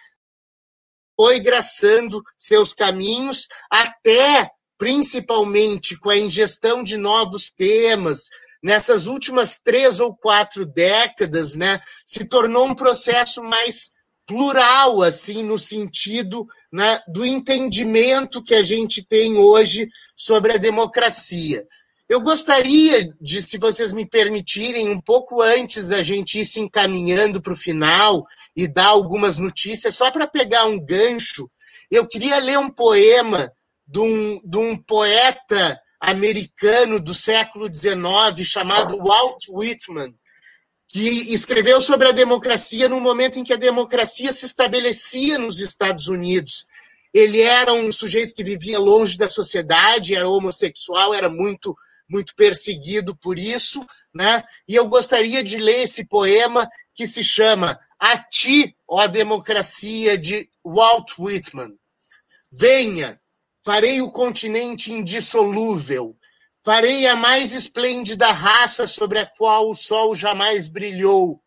[1.17, 8.29] foi graçando seus caminhos até, principalmente, com a ingestão de novos temas,
[8.63, 13.91] nessas últimas três ou quatro décadas, né, se tornou um processo mais
[14.29, 21.67] plural, assim, no sentido né, do entendimento que a gente tem hoje sobre a democracia.
[22.07, 27.41] Eu gostaria de, se vocês me permitirem, um pouco antes da gente ir se encaminhando
[27.41, 31.51] para o final e dar algumas notícias, só para pegar um gancho,
[31.91, 33.51] eu queria ler um poema
[33.87, 40.15] de um, de um poeta americano do século XIX chamado Walt Whitman,
[40.89, 46.09] que escreveu sobre a democracia no momento em que a democracia se estabelecia nos Estados
[46.09, 46.65] Unidos.
[47.13, 51.77] Ele era um sujeito que vivia longe da sociedade, era homossexual, era muito
[52.11, 54.43] muito perseguido por isso, né?
[54.67, 60.49] E eu gostaria de ler esse poema que se chama A ti, ó democracia de
[60.65, 61.77] Walt Whitman.
[62.51, 63.21] Venha,
[63.63, 66.17] farei o continente indissolúvel,
[66.69, 71.41] farei a mais esplêndida raça sobre a qual o sol jamais brilhou.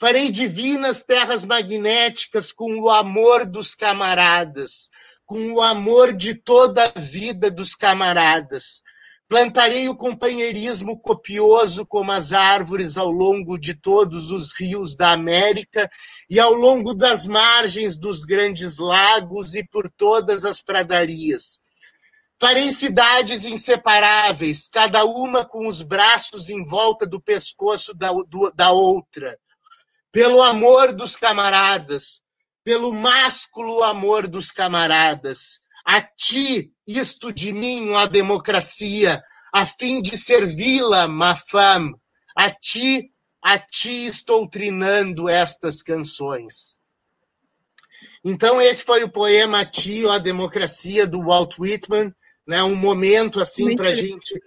[0.00, 4.88] Farei divinas terras magnéticas com o amor dos camaradas,
[5.26, 8.82] com o amor de toda a vida dos camaradas.
[9.28, 15.86] Plantarei o companheirismo copioso como as árvores ao longo de todos os rios da América
[16.30, 21.60] e ao longo das margens dos grandes lagos e por todas as pradarias.
[22.40, 28.70] Farei cidades inseparáveis, cada uma com os braços em volta do pescoço da, do, da
[28.72, 29.38] outra
[30.16, 32.22] pelo amor dos camaradas,
[32.64, 35.60] pelo másculo amor dos camaradas.
[35.84, 39.22] A ti, isto de mim, a democracia,
[39.52, 41.94] a fim de servi-la, ma femme.
[42.34, 46.80] A ti, a ti estou trinando estas canções.
[48.24, 52.10] Então, esse foi o poema A Ti, a Democracia, do Walt Whitman,
[52.46, 52.62] né?
[52.62, 54.40] um momento assim para a gente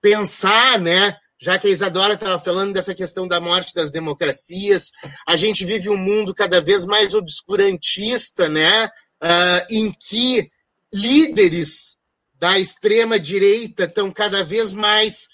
[0.00, 1.16] pensar né?
[1.40, 4.90] já que a Isadora estava falando dessa questão da morte das democracias,
[5.26, 8.86] a gente vive um mundo cada vez mais obscurantista, né?
[9.22, 10.50] Uh, em que
[10.92, 11.96] líderes
[12.34, 15.28] da extrema direita estão cada vez mais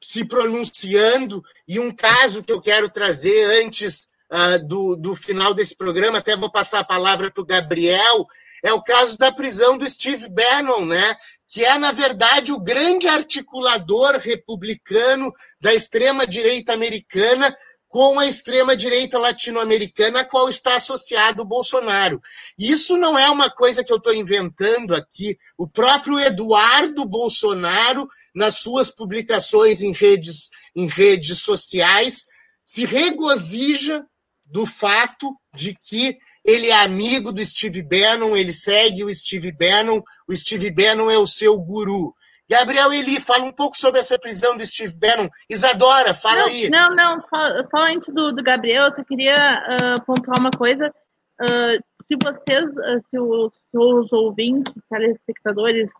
[0.00, 5.76] se pronunciando, e um caso que eu quero trazer antes uh, do, do final desse
[5.76, 8.26] programa, até vou passar a palavra para o Gabriel,
[8.64, 11.16] é o caso da prisão do Steve Bannon, né?
[11.52, 15.30] Que é, na verdade, o grande articulador republicano
[15.60, 17.54] da extrema-direita americana
[17.86, 22.22] com a extrema-direita latino-americana, a qual está associado o Bolsonaro.
[22.58, 25.36] Isso não é uma coisa que eu estou inventando aqui.
[25.58, 32.24] O próprio Eduardo Bolsonaro, nas suas publicações em redes, em redes sociais,
[32.64, 34.06] se regozija
[34.46, 40.02] do fato de que ele é amigo do Steve Bannon, ele segue o Steve Bannon,
[40.28, 42.14] o Steve Bannon é o seu guru.
[42.48, 45.28] Gabriel Eli, fala um pouco sobre essa prisão do Steve Bannon.
[45.48, 46.70] Isadora, fala não, aí.
[46.70, 50.92] Não, não, só, só antes do, do, Gabriel, eu só queria uh, pontuar uma coisa.
[51.40, 55.90] Uh, se vocês, uh, se os seus ouvintes, telespectadores,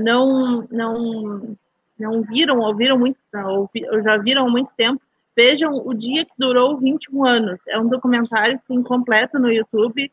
[0.00, 1.56] não, não,
[1.96, 3.70] não viram, ouviram muito, não,
[4.02, 5.00] já viram há muito tempo,
[5.36, 7.60] vejam O Dia que Durou 21 Anos.
[7.68, 10.10] É um documentário que tem completo no YouTube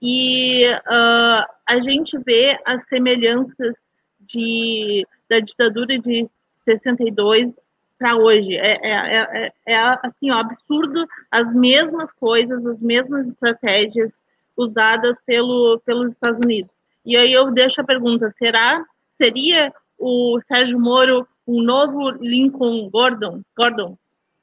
[0.00, 3.74] e uh, a gente vê as semelhanças
[4.20, 6.28] de, da ditadura de
[6.64, 7.52] 62
[7.98, 8.54] para hoje.
[8.56, 14.22] É, é, é, é, assim, ó, absurdo as mesmas coisas, as mesmas estratégias
[14.56, 16.70] usadas pelo, pelos Estados Unidos.
[17.04, 18.84] E aí eu deixo a pergunta: será
[19.16, 23.42] seria o Sérgio Moro um novo Lincoln Gordon?
[23.56, 23.96] Gordon?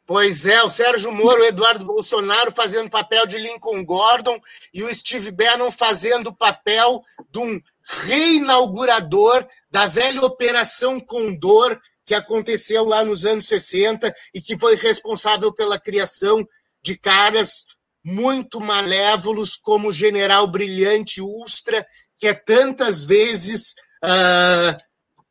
[0.06, 4.40] Pois é, o Sérgio Moro, o Eduardo Bolsonaro fazendo papel de Lincoln Gordon
[4.72, 7.60] e o Steve Bannon fazendo o papel de um
[8.04, 15.52] reinaugurador da velha Operação Condor que aconteceu lá nos anos 60 e que foi responsável
[15.52, 16.48] pela criação
[16.84, 17.66] de caras
[18.04, 23.74] muito malévolos como o general brilhante Ustra, que é tantas vezes
[24.04, 24.78] uh,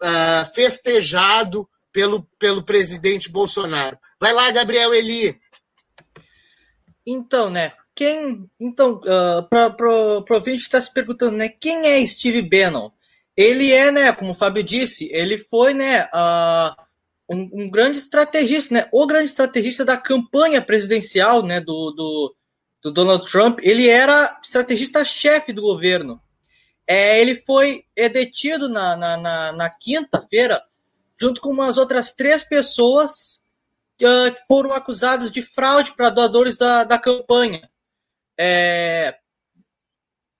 [0.02, 3.96] uh, festejado pelo, pelo presidente Bolsonaro.
[4.20, 5.38] Vai lá, Gabriel Eli.
[7.06, 7.72] Então, né?
[7.94, 8.50] Quem.
[8.58, 11.48] Então, uh, para o ouvinte está se perguntando, né?
[11.48, 12.90] Quem é Steve Bannon?
[13.36, 14.12] Ele é, né?
[14.12, 16.04] Como o Fábio disse, ele foi, né?
[16.06, 16.82] Uh,
[17.30, 18.88] um, um, grande estrategista, né?
[18.92, 21.60] O grande estrategista da campanha presidencial, né?
[21.60, 22.36] Do, do,
[22.82, 23.60] do Donald Trump.
[23.62, 26.20] Ele era estrategista-chefe do governo.
[26.86, 30.62] É, ele foi é, detido na, na, na, na quinta-feira,
[31.18, 33.42] junto com umas outras três pessoas
[33.98, 34.06] que
[34.46, 37.68] foram acusados de fraude para doadores da, da campanha.
[38.38, 39.14] É,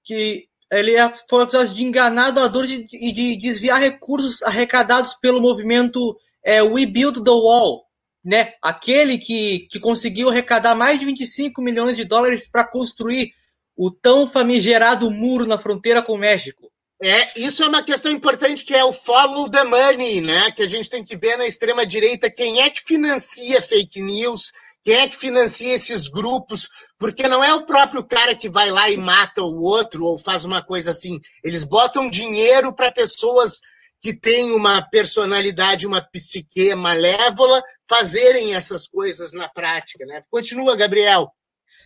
[0.03, 5.41] que ele é, foram acusados de enganar doadores e de, de, desviar recursos arrecadados pelo
[5.41, 7.85] movimento é, We Build the Wall,
[8.25, 8.55] né?
[8.61, 13.33] aquele que, que conseguiu arrecadar mais de 25 milhões de dólares para construir
[13.77, 16.71] o tão famigerado muro na fronteira com o México.
[17.07, 20.51] É, isso é uma questão importante que é o follow the money, né?
[20.53, 24.53] Que a gente tem que ver na extrema direita quem é que financia fake news,
[24.83, 26.67] quem é que financia esses grupos,
[26.99, 30.47] porque não é o próprio cara que vai lá e mata o outro ou faz
[30.47, 31.21] uma coisa assim.
[31.43, 33.61] Eles botam dinheiro para pessoas
[34.01, 40.23] que têm uma personalidade, uma psique malévola, fazerem essas coisas na prática, né?
[40.31, 41.31] Continua, Gabriel.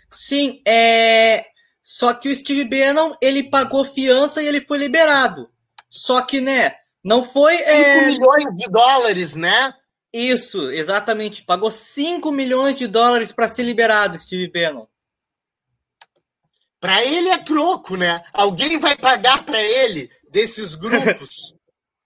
[0.09, 1.45] Sim, é
[1.91, 5.51] só que o Steve Bannon, ele pagou fiança e ele foi liberado.
[5.89, 7.57] Só que, né, não foi...
[7.57, 8.07] 5 é...
[8.09, 9.73] milhões de dólares, né?
[10.13, 11.43] Isso, exatamente.
[11.45, 14.87] Pagou 5 milhões de dólares para ser liberado, Steve Bannon.
[16.79, 18.23] Para ele é troco, né?
[18.35, 21.55] Alguém vai pagar para ele desses grupos.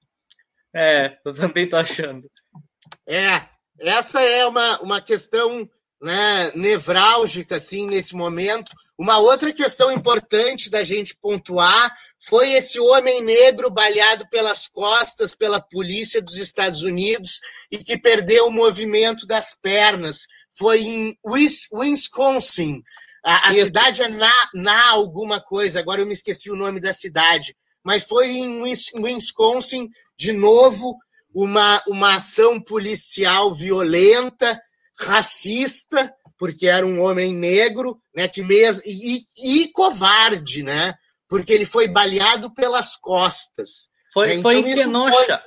[0.72, 2.30] é, eu também tô achando.
[3.04, 3.48] É,
[3.80, 5.68] essa é uma, uma questão
[6.00, 8.70] né, nevrálgica assim nesse momento.
[8.98, 15.60] Uma outra questão importante da gente pontuar foi esse homem negro baleado pelas costas pela
[15.60, 17.40] polícia dos Estados Unidos
[17.70, 20.26] e que perdeu o movimento das pernas.
[20.54, 22.82] Foi em Wisconsin.
[23.24, 26.92] A, a cidade é na, na alguma coisa, agora eu me esqueci o nome da
[26.92, 30.96] cidade, mas foi em Wisconsin, de novo,
[31.34, 34.60] uma, uma ação policial violenta,
[34.98, 36.12] racista,
[36.42, 40.92] porque era um homem negro, né, que mesmo e, e covarde, né,
[41.28, 43.88] porque ele foi baleado pelas costas.
[44.12, 44.34] Foi, né?
[44.34, 45.44] então, foi em Kenosha.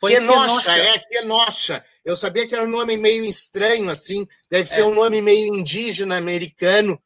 [0.00, 1.84] Foi, Kenosha, é, Kenosha.
[2.04, 4.84] Eu sabia que era um nome meio estranho, assim, deve ser é.
[4.84, 7.00] um nome meio indígena americano,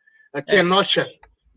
[0.48, 1.02] Kenosha.
[1.02, 1.06] É.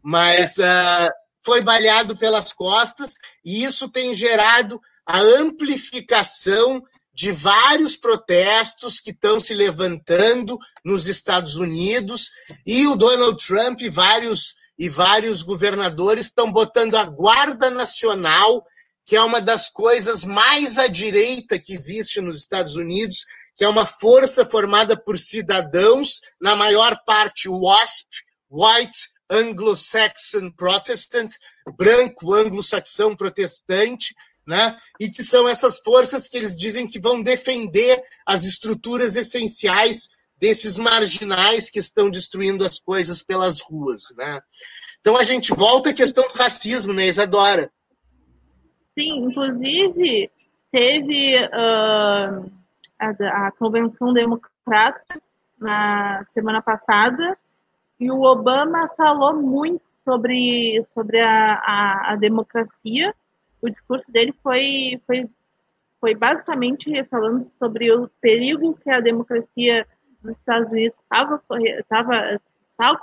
[0.04, 0.66] Mas é.
[0.66, 1.10] uh,
[1.42, 3.14] foi baleado pelas costas,
[3.46, 6.84] e isso tem gerado a amplificação
[7.14, 12.32] de vários protestos que estão se levantando nos Estados Unidos
[12.66, 18.66] e o Donald Trump e vários e vários governadores estão botando a Guarda Nacional,
[19.06, 23.26] que é uma das coisas mais à direita que existe nos Estados Unidos,
[23.56, 28.10] que é uma força formada por cidadãos, na maior parte WASP,
[28.50, 31.32] White Anglo-Saxon Protestant,
[31.78, 34.16] branco anglo-saxão protestante,
[34.46, 34.76] né?
[35.00, 40.78] E que são essas forças que eles dizem que vão defender as estruturas essenciais desses
[40.78, 44.42] marginais que estão destruindo as coisas pelas ruas, né?
[45.00, 47.72] Então a gente volta à questão do racismo, né, Isadora?
[48.98, 50.32] Sim, inclusive
[50.72, 52.52] teve uh,
[53.00, 55.22] a, a convenção democrata
[55.60, 57.38] na semana passada
[58.00, 63.16] e o Obama falou muito sobre, sobre a, a, a democracia
[63.64, 65.30] o discurso dele foi, foi,
[66.00, 69.88] foi basicamente falando sobre o perigo que a democracia
[70.22, 71.42] dos Estados Unidos estava
[71.80, 72.42] estava
[72.78, 73.02] tá,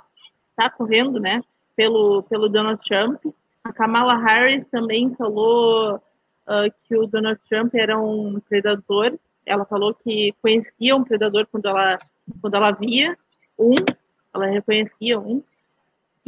[0.54, 1.42] tá correndo, né,
[1.74, 3.24] pelo pelo Donald Trump.
[3.64, 9.18] A Kamala Harris também falou uh, que o Donald Trump era um predador.
[9.46, 11.98] Ela falou que conhecia um predador quando ela
[12.40, 13.16] quando ela via
[13.58, 13.74] um,
[14.34, 15.42] ela reconhecia um.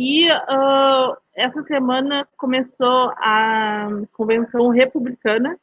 [0.05, 5.57] E uh, essa semana começou a convenção republicana,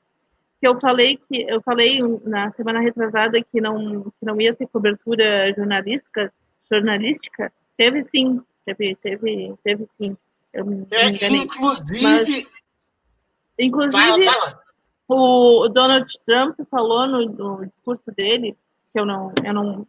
[0.62, 4.66] que eu falei que eu falei na semana retrasada que não que não ia ter
[4.68, 6.32] cobertura jornalística,
[6.72, 7.52] jornalística.
[7.76, 10.16] Teve sim, teve teve teve sim.
[10.54, 12.50] É, inclusive Mas,
[13.60, 14.62] inclusive fala, fala.
[15.10, 18.56] o Donald Trump falou no, no discurso dele
[18.94, 19.88] que eu não eu não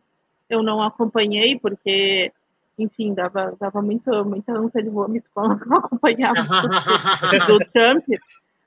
[0.49, 2.33] eu não acompanhei porque
[2.83, 8.05] enfim, dava, dava muito, muita ânsia de vômito quando eu acompanhava do, do Trump.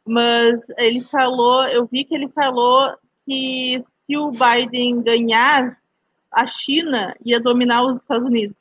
[0.06, 2.94] Mas ele falou, eu vi que ele falou
[3.26, 5.78] que se o Biden ganhar,
[6.32, 8.56] a China ia dominar os Estados Unidos.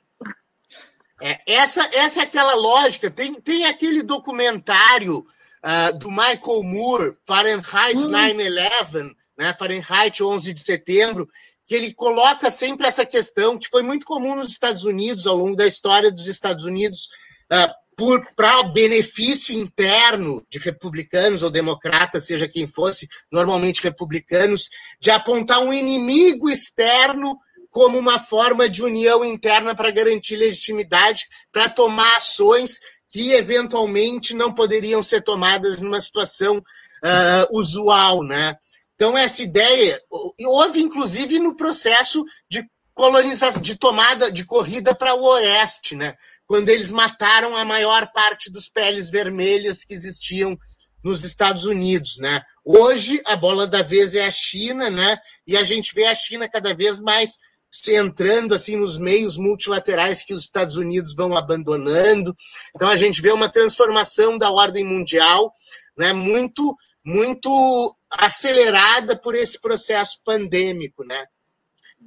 [1.20, 3.10] É, essa, essa é aquela lógica.
[3.10, 8.10] Tem, tem aquele documentário uh, do Michael Moore, Fahrenheit hum.
[8.10, 11.28] 9-11, né, Fahrenheit 11 de setembro,
[11.72, 15.56] que ele coloca sempre essa questão que foi muito comum nos Estados Unidos, ao longo
[15.56, 17.08] da história dos Estados Unidos,
[17.50, 24.68] uh, para benefício interno de republicanos ou democratas, seja quem fosse, normalmente republicanos,
[25.00, 27.38] de apontar um inimigo externo
[27.70, 34.52] como uma forma de união interna para garantir legitimidade, para tomar ações que eventualmente não
[34.52, 38.58] poderiam ser tomadas numa situação uh, usual, né?
[39.02, 40.00] Então, essa ideia
[40.46, 42.64] houve, inclusive, no processo de
[42.94, 46.14] colonização, de tomada, de corrida para o oeste, né?
[46.46, 50.56] quando eles mataram a maior parte dos peles vermelhas que existiam
[51.02, 52.18] nos Estados Unidos.
[52.20, 52.40] Né?
[52.64, 55.18] Hoje, a bola da vez é a China, né?
[55.48, 57.38] e a gente vê a China cada vez mais
[57.68, 62.32] se entrando assim nos meios multilaterais que os Estados Unidos vão abandonando.
[62.76, 65.52] Então a gente vê uma transformação da ordem mundial,
[65.98, 71.26] né, muito muito acelerada por esse processo pandêmico, né?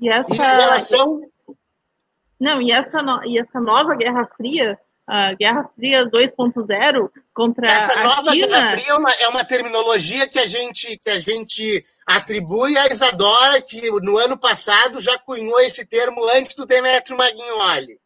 [0.01, 1.21] E essa e relação
[2.39, 3.23] não e essa no...
[3.25, 4.77] e essa nova Guerra Fria
[5.07, 8.47] a Guerra Fria 2.0 contra essa nova China...
[8.47, 12.87] Guerra Fria é uma, é uma terminologia que a gente que a gente atribui a
[12.87, 17.99] Isadora que no ano passado já cunhou esse termo antes do Demetrio Magnoli.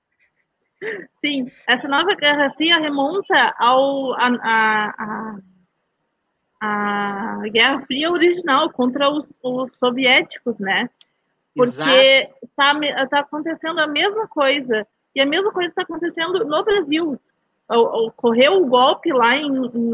[1.24, 5.36] Sim, essa nova Guerra Fria remonta ao a, a, a
[6.60, 10.90] a Guerra Fria original contra os, os soviéticos, né?
[11.56, 14.86] Porque está tá acontecendo a mesma coisa.
[15.16, 17.20] E a mesma coisa está acontecendo no Brasil.
[17.68, 19.50] Ocorreu o golpe lá em,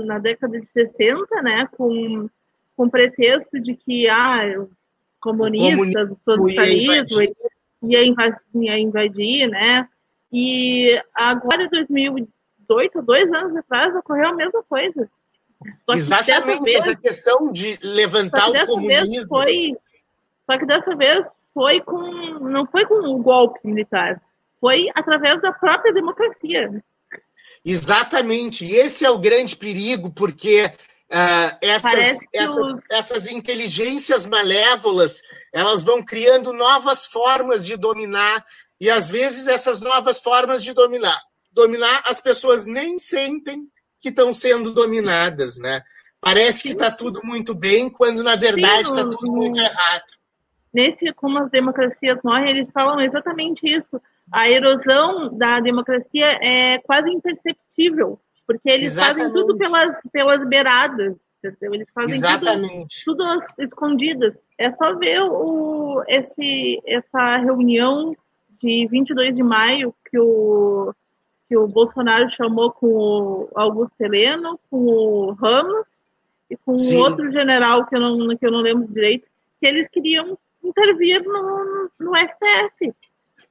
[0.05, 1.67] na década de 60, né?
[1.77, 2.29] Com,
[2.75, 4.69] com pretexto de que ah, os
[5.19, 7.21] comunistas, o socialismo
[7.83, 9.87] ia invadir, ia invadir, né?
[10.31, 15.09] E agora, em 2018, dois anos atrás, ocorreu a mesma coisa.
[15.89, 19.27] Exatamente, vez, essa questão de levantar o comunismo.
[19.27, 19.75] Foi,
[20.49, 22.01] só que dessa vez foi com,
[22.39, 24.21] não foi com um golpe militar,
[24.59, 26.83] foi através da própria democracia.
[27.63, 32.17] Exatamente, esse é o grande perigo, porque uh, essas,
[32.57, 32.83] os...
[32.91, 35.21] essas inteligências malévolas
[35.53, 38.45] elas vão criando novas formas de dominar,
[38.79, 41.19] e às vezes essas novas formas de dominar,
[41.51, 43.65] dominar as pessoas nem sentem
[44.05, 45.81] que estão sendo dominadas, né?
[46.21, 50.05] Parece que está tudo muito bem, quando na verdade está tudo muito errado.
[50.71, 53.99] Nesse Como as Democracias Morrem, eles falam exatamente isso.
[54.31, 59.17] A erosão da democracia é quase imperceptível, porque eles exatamente.
[59.17, 61.73] fazem tudo pelas, pelas beiradas, entendeu?
[61.73, 63.03] Eles fazem exatamente.
[63.05, 64.35] tudo, tudo escondidas.
[64.59, 68.11] É só ver o, esse, essa reunião
[68.61, 70.93] de 22 de maio que o
[71.47, 75.87] que o Bolsonaro chamou com o Augusto Heleno, com o Ramos
[76.49, 76.97] e com Sim.
[76.97, 79.27] outro general que eu, não, que eu não lembro direito,
[79.59, 82.93] que eles queriam intervir no, no STF.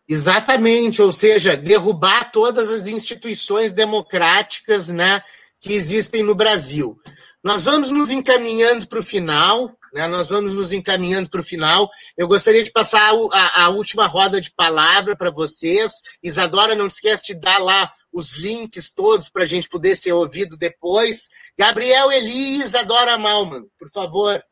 [0.08, 5.22] Exatamente, ou seja, derrubar todas as instituições democráticas né,
[5.58, 6.98] que existem no Brasil.
[7.44, 11.90] Nós vamos nos encaminhando para o final, né, nós vamos nos encaminhando para o final.
[12.16, 16.00] Eu gostaria de passar a, a última roda de palavra para vocês.
[16.22, 20.56] Isadora, não esquece de dar lá os links todos para a gente poder ser ouvido
[20.56, 21.28] depois.
[21.58, 24.42] Gabriel Eli e Isadora Malman, por favor.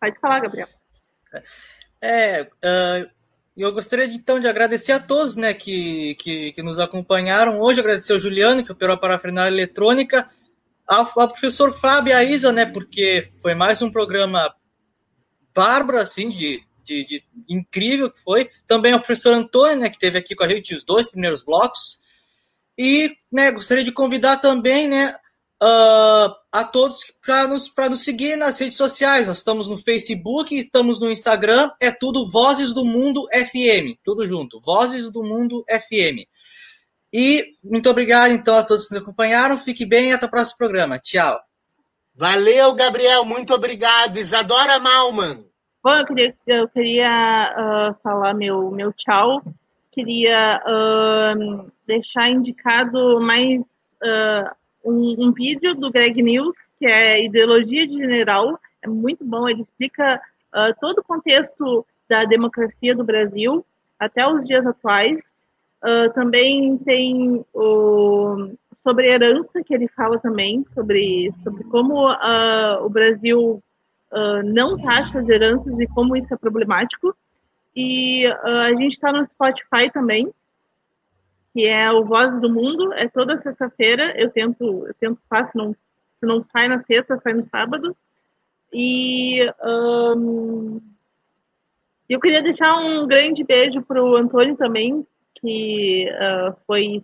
[0.00, 0.68] Pode falar, Gabriel.
[2.02, 3.10] É, uh,
[3.56, 7.80] eu gostaria de, então de agradecer a todos né, que, que, que, nos acompanharam hoje,
[7.80, 10.28] agradecer ao Juliano, que operou a parafernália eletrônica,
[10.86, 14.54] ao professor Fábio e a Isa, né, porque foi mais um programa
[15.54, 18.48] bárbaro, assim, de, de, de, incrível que foi.
[18.66, 22.00] Também ao professor Antônio, né, que teve aqui com a gente os dois primeiros blocos.
[22.78, 25.16] E né, gostaria de convidar também né,
[25.62, 29.28] uh, a todos para nos, nos seguir nas redes sociais.
[29.28, 34.60] Nós estamos no Facebook, estamos no Instagram, é tudo Vozes do Mundo FM, tudo junto,
[34.60, 36.28] Vozes do Mundo FM.
[37.12, 39.56] E muito obrigado, então, a todos que nos acompanharam.
[39.56, 40.98] Fique bem e até o próximo programa.
[40.98, 41.38] Tchau.
[42.14, 43.24] Valeu, Gabriel.
[43.24, 44.16] Muito obrigado.
[44.16, 45.44] Isadora Malman.
[45.82, 47.12] Bom, eu queria, eu queria
[47.92, 49.42] uh, falar meu, meu tchau.
[49.92, 53.66] Queria uh, deixar indicado mais
[54.02, 54.50] uh,
[54.84, 58.58] um, um, vídeo do Greg News, que é Ideologia de General.
[58.82, 60.20] É muito bom, ele explica
[60.80, 63.64] todo o contexto da democracia do Brasil
[63.98, 65.22] até os dias atuais.
[65.82, 68.50] Uh, também tem o,
[68.82, 73.62] sobre herança, que ele fala também, sobre, sobre como uh, o Brasil
[74.12, 77.14] uh, não taxa as heranças e como isso é problemático.
[77.78, 80.32] E a gente está no Spotify também,
[81.52, 85.58] que é o Voz do Mundo, é toda sexta-feira, eu tento, eu tento fazer, se
[85.58, 87.94] não, se não sai na sexta, sai no sábado.
[88.72, 90.80] E um,
[92.08, 95.06] eu queria deixar um grande beijo para o Antônio também,
[95.46, 97.00] que uh, foi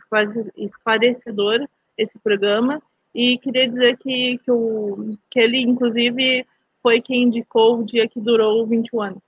[0.56, 1.64] esclarecedor
[1.96, 2.82] esse programa
[3.14, 6.44] e queria dizer que, que, o, que ele, inclusive,
[6.82, 9.22] foi quem indicou o dia que durou 21 anos.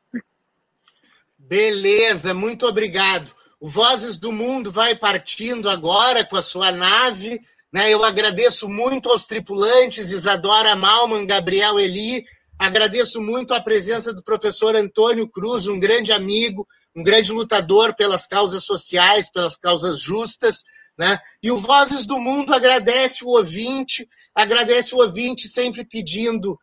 [1.38, 3.30] Beleza, muito obrigado.
[3.60, 7.40] O Vozes do Mundo vai partindo agora com a sua nave.
[7.72, 7.92] Né?
[7.92, 12.24] Eu agradeço muito aos tripulantes, Isadora Malman, Gabriel Eli.
[12.58, 18.26] Agradeço muito a presença do professor Antônio Cruz, um grande amigo, um grande lutador pelas
[18.26, 20.62] causas sociais, pelas causas justas,
[20.96, 21.18] né?
[21.42, 26.58] E o Vozes do Mundo agradece o ouvinte, agradece o ouvinte sempre pedindo,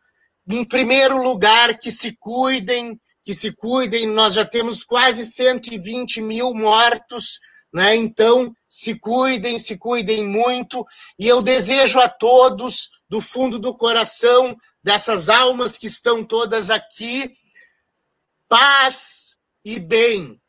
[0.48, 4.06] em primeiro lugar, que se cuidem, que se cuidem.
[4.06, 7.38] Nós já temos quase 120 mil mortos,
[7.72, 7.94] né?
[7.96, 10.84] Então, se cuidem, se cuidem muito.
[11.18, 17.30] E eu desejo a todos, do fundo do coração, dessas almas que estão todas aqui,
[18.48, 19.31] paz,
[19.64, 20.41] e bem.